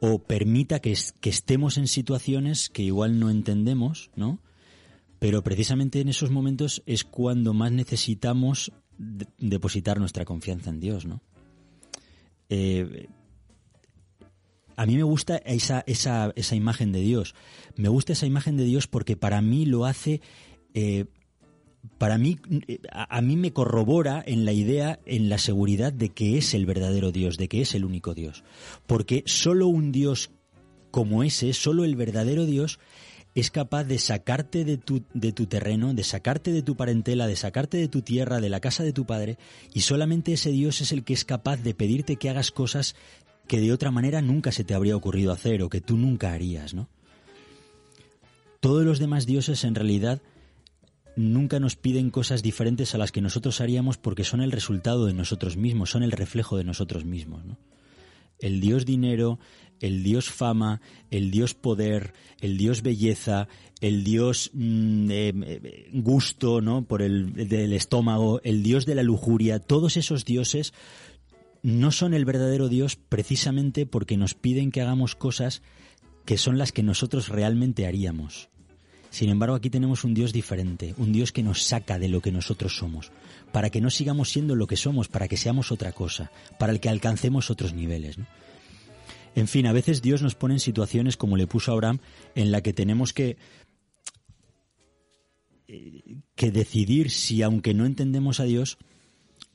[0.00, 4.40] o permita que estemos en situaciones que igual no entendemos, ¿no?
[5.18, 11.06] Pero precisamente en esos momentos es cuando más necesitamos de- depositar nuestra confianza en Dios,
[11.06, 11.20] ¿no?
[12.48, 13.08] Eh,
[14.76, 17.34] a mí me gusta esa, esa, esa imagen de Dios.
[17.76, 20.20] Me gusta esa imagen de Dios porque para mí lo hace,
[20.74, 21.04] eh,
[21.98, 22.38] para mí,
[22.68, 26.54] eh, a, a mí me corrobora en la idea, en la seguridad de que es
[26.54, 28.44] el verdadero Dios, de que es el único Dios.
[28.86, 30.30] Porque solo un Dios
[30.90, 32.78] como ese, solo el verdadero Dios,
[33.34, 37.36] es capaz de sacarte de tu, de tu terreno, de sacarte de tu parentela, de
[37.36, 39.38] sacarte de tu tierra, de la casa de tu padre,
[39.72, 42.94] y solamente ese Dios es el que es capaz de pedirte que hagas cosas
[43.46, 46.74] que de otra manera nunca se te habría ocurrido hacer o que tú nunca harías,
[46.74, 46.88] ¿no?
[48.60, 50.22] Todos los demás dioses en realidad
[51.16, 55.14] nunca nos piden cosas diferentes a las que nosotros haríamos porque son el resultado de
[55.14, 57.58] nosotros mismos, son el reflejo de nosotros mismos, ¿no?
[58.42, 59.38] el dios dinero,
[59.82, 60.80] el dios fama,
[61.10, 63.48] el dios poder, el dios belleza,
[63.80, 66.84] el dios mm, eh, eh, gusto, ¿no?
[66.84, 70.72] Por el del estómago, el dios de la lujuria, todos esos dioses
[71.62, 75.62] no son el verdadero dios precisamente porque nos piden que hagamos cosas
[76.24, 78.48] que son las que nosotros realmente haríamos.
[79.10, 82.32] Sin embargo, aquí tenemos un Dios diferente, un Dios que nos saca de lo que
[82.32, 83.12] nosotros somos,
[83.52, 86.80] para que no sigamos siendo lo que somos, para que seamos otra cosa, para el
[86.80, 88.16] que alcancemos otros niveles.
[89.34, 91.98] En fin, a veces Dios nos pone en situaciones como le puso a Abraham,
[92.34, 93.36] en la que tenemos que
[95.68, 98.78] eh, que decidir si, aunque no entendemos a Dios,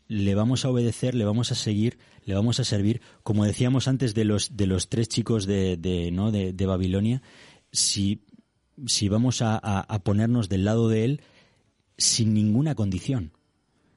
[0.07, 4.13] le vamos a obedecer, le vamos a seguir, le vamos a servir, como decíamos antes
[4.13, 6.31] de los de los tres chicos de, de, ¿no?
[6.31, 7.21] de, Babilonia,
[7.71, 8.23] si
[8.85, 11.21] si vamos a, a- ponernos del lado de Él
[11.97, 13.31] sin ninguna condición.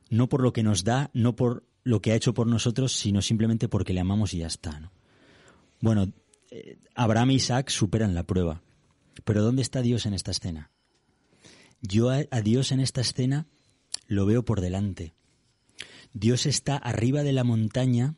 [0.09, 3.22] No por lo que nos da, no por lo que ha hecho por nosotros, sino
[3.22, 4.91] simplemente porque le amamos y ya está.
[5.81, 6.12] Bueno,
[6.51, 8.62] eh, Abraham e Isaac superan la prueba.
[9.24, 10.70] Pero ¿dónde está Dios en esta escena?
[11.83, 13.47] Yo a, a Dios en esta escena
[14.07, 15.14] lo veo por delante.
[16.12, 18.16] Dios está arriba de la montaña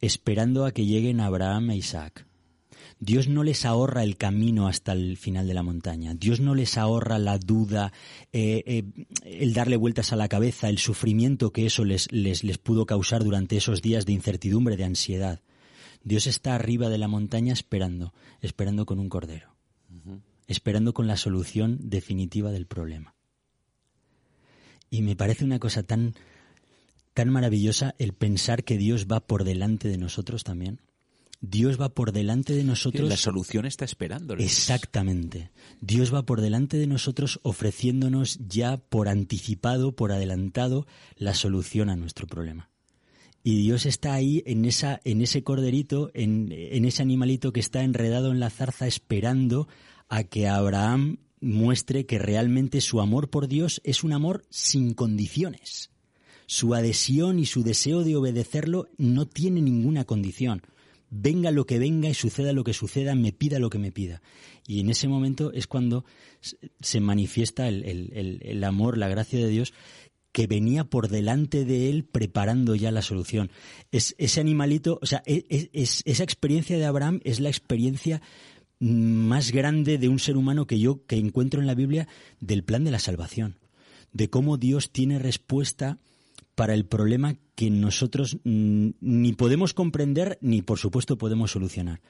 [0.00, 2.26] esperando a que lleguen Abraham e Isaac.
[3.00, 6.14] Dios no les ahorra el camino hasta el final de la montaña.
[6.14, 7.92] Dios no les ahorra la duda,
[8.32, 8.84] eh, eh,
[9.24, 13.22] el darle vueltas a la cabeza, el sufrimiento que eso les, les, les pudo causar
[13.22, 15.40] durante esos días de incertidumbre, de ansiedad.
[16.08, 19.54] Dios está arriba de la montaña esperando, esperando con un cordero,
[20.46, 23.14] esperando con la solución definitiva del problema.
[24.88, 26.14] Y me parece una cosa tan,
[27.12, 30.80] tan maravillosa el pensar que Dios va por delante de nosotros también.
[31.42, 33.06] Dios va por delante de nosotros.
[33.06, 34.46] La solución está esperándoles.
[34.46, 35.50] Exactamente.
[35.82, 40.86] Dios va por delante de nosotros ofreciéndonos ya por anticipado, por adelantado,
[41.16, 42.70] la solución a nuestro problema.
[43.42, 47.82] Y Dios está ahí en, esa, en ese corderito, en, en ese animalito que está
[47.82, 49.68] enredado en la zarza esperando
[50.08, 55.90] a que Abraham muestre que realmente su amor por Dios es un amor sin condiciones.
[56.46, 60.62] Su adhesión y su deseo de obedecerlo no tiene ninguna condición
[61.10, 64.22] venga lo que venga y suceda lo que suceda, me pida lo que me pida.
[64.66, 66.04] Y en ese momento es cuando
[66.80, 69.72] se manifiesta el, el, el, el, amor, la gracia de Dios
[70.38, 73.50] que venía por delante de él preparando ya la solución.
[73.90, 78.22] Es, ese animalito, o sea, es, es, esa experiencia de Abraham es la experiencia
[78.78, 82.06] más grande de un ser humano que yo que encuentro en la Biblia
[82.38, 83.58] del plan de la salvación,
[84.12, 85.98] de cómo Dios tiene respuesta
[86.54, 92.00] para el problema que nosotros ni podemos comprender ni por supuesto podemos solucionar.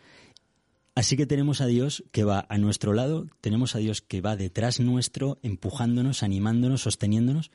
[0.98, 4.34] Así que tenemos a Dios que va a nuestro lado, tenemos a Dios que va
[4.34, 7.52] detrás nuestro, empujándonos, animándonos, sosteniéndonos,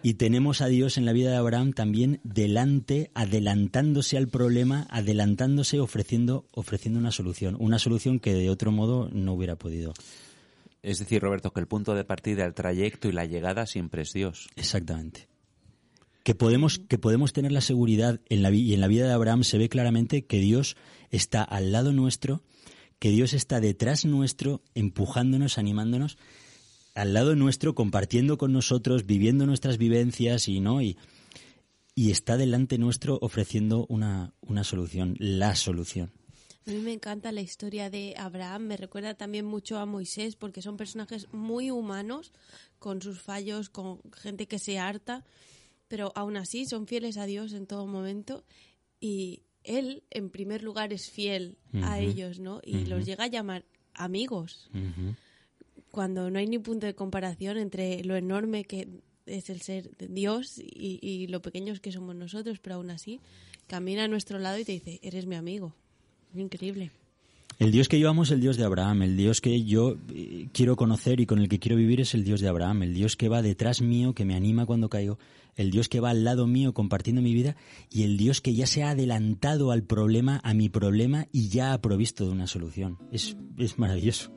[0.00, 5.80] y tenemos a Dios en la vida de Abraham también delante, adelantándose al problema, adelantándose,
[5.80, 9.92] ofreciendo, ofreciendo una solución, una solución que de otro modo no hubiera podido.
[10.80, 14.12] Es decir, Roberto, que el punto de partida, el trayecto y la llegada siempre es
[14.12, 14.50] Dios.
[14.54, 15.26] Exactamente
[16.28, 19.44] que podemos, que podemos tener la seguridad en la, y en la vida de Abraham
[19.44, 20.76] se ve claramente que Dios
[21.10, 22.42] está al lado nuestro,
[22.98, 26.18] que Dios está detrás nuestro, empujándonos, animándonos.
[26.94, 30.98] al lado nuestro, compartiendo con nosotros, viviendo nuestras vivencias y no y,
[31.94, 36.10] y está delante nuestro ofreciendo una, una solución, la solución.
[36.66, 40.60] A mí me encanta la historia de Abraham, me recuerda también mucho a Moisés porque
[40.60, 42.32] son personajes muy humanos,
[42.78, 45.24] con sus fallos, con gente que se harta,
[45.88, 48.44] pero aún así son fieles a Dios en todo momento
[49.00, 52.60] y él en primer lugar es fiel a ellos, ¿no?
[52.64, 53.64] Y los llega a llamar
[53.94, 54.70] amigos,
[55.90, 58.88] cuando no hay ni punto de comparación entre lo enorme que
[59.26, 63.20] es el ser de Dios y, y lo pequeños que somos nosotros, pero aún así
[63.66, 65.74] camina a nuestro lado y te dice, eres mi amigo.
[66.32, 66.90] Es increíble.
[67.58, 70.46] El Dios que yo amo es el Dios de Abraham, el Dios que yo eh,
[70.52, 73.16] quiero conocer y con el que quiero vivir es el Dios de Abraham, el Dios
[73.16, 75.18] que va detrás mío, que me anima cuando caigo,
[75.56, 77.56] el Dios que va al lado mío compartiendo mi vida
[77.90, 81.72] y el Dios que ya se ha adelantado al problema, a mi problema y ya
[81.72, 82.96] ha provisto de una solución.
[83.10, 84.32] Es, es maravilloso.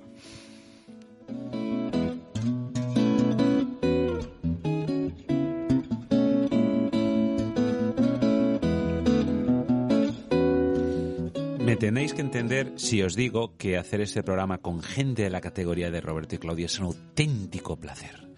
[11.81, 15.89] Tenéis que entender si os digo que hacer este programa con gente de la categoría
[15.89, 18.29] de Roberto y Claudia es un auténtico placer.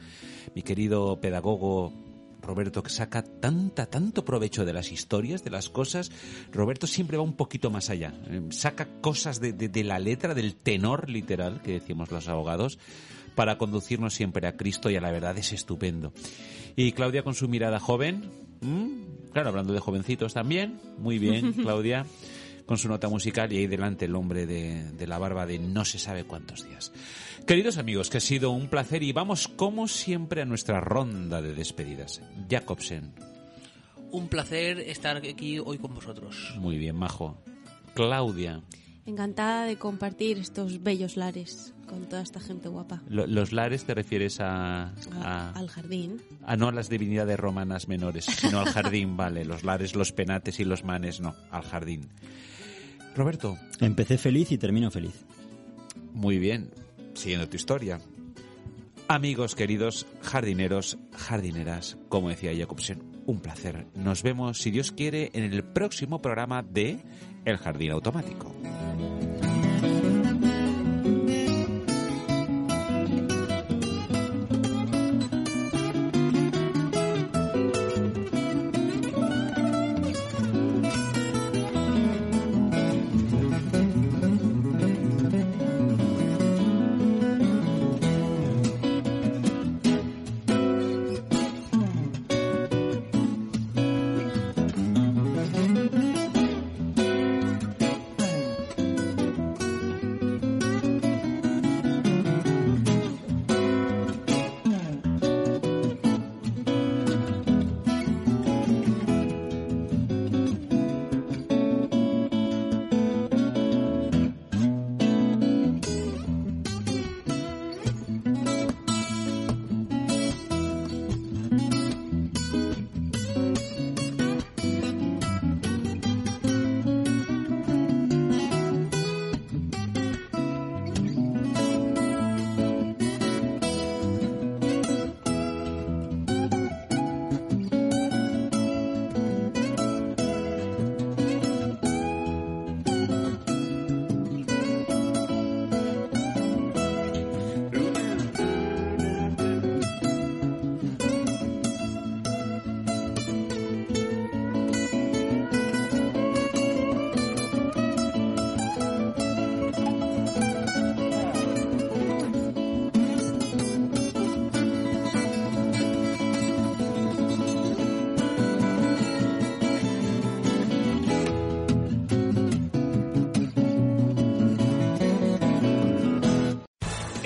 [0.55, 1.91] Mi querido pedagogo
[2.41, 6.09] Roberto, que saca tanta, tanto provecho de las historias, de las cosas,
[6.53, 8.13] Roberto siempre va un poquito más allá.
[8.29, 12.79] Eh, Saca cosas de, de- de la letra, del tenor literal, que decimos los abogados,
[13.35, 16.13] para conducirnos siempre a Cristo y a la verdad es estupendo.
[16.77, 18.23] Y Claudia con su mirada joven,
[18.61, 18.89] ¿m?
[19.33, 22.05] claro, hablando de jovencitos también, muy bien, Claudia,
[22.65, 25.83] con su nota musical y ahí delante el hombre de, de la barba de no
[25.85, 26.91] se sabe cuántos días.
[27.45, 31.53] Queridos amigos, que ha sido un placer y vamos como siempre a nuestra ronda de
[31.53, 32.21] despedidas.
[32.49, 33.11] Jacobsen,
[34.11, 36.53] Un placer estar aquí hoy con vosotros.
[36.57, 37.37] muy bien, majo.
[37.93, 38.61] Claudia,
[39.05, 43.01] Encantada de compartir estos bellos lares con toda esta gente guapa.
[43.09, 44.91] lo- los lares te refieres a, A-
[45.21, 46.21] a, al jardín.
[46.45, 49.43] a no a las divinidades romanas menores, sino al jardín, vale.
[49.43, 52.07] Los lares, los penates y los manes, no, al jardín.
[53.15, 55.25] Roberto, Empecé feliz y termino feliz.
[56.13, 56.71] Muy bien,
[57.13, 57.99] siguiendo tu historia.
[59.07, 63.87] Amigos queridos, jardineros, jardineras, como decía Jacobsen, un placer.
[63.95, 66.99] Nos vemos, si Dios quiere, en el próximo programa de
[67.45, 68.55] El Jardín Automático.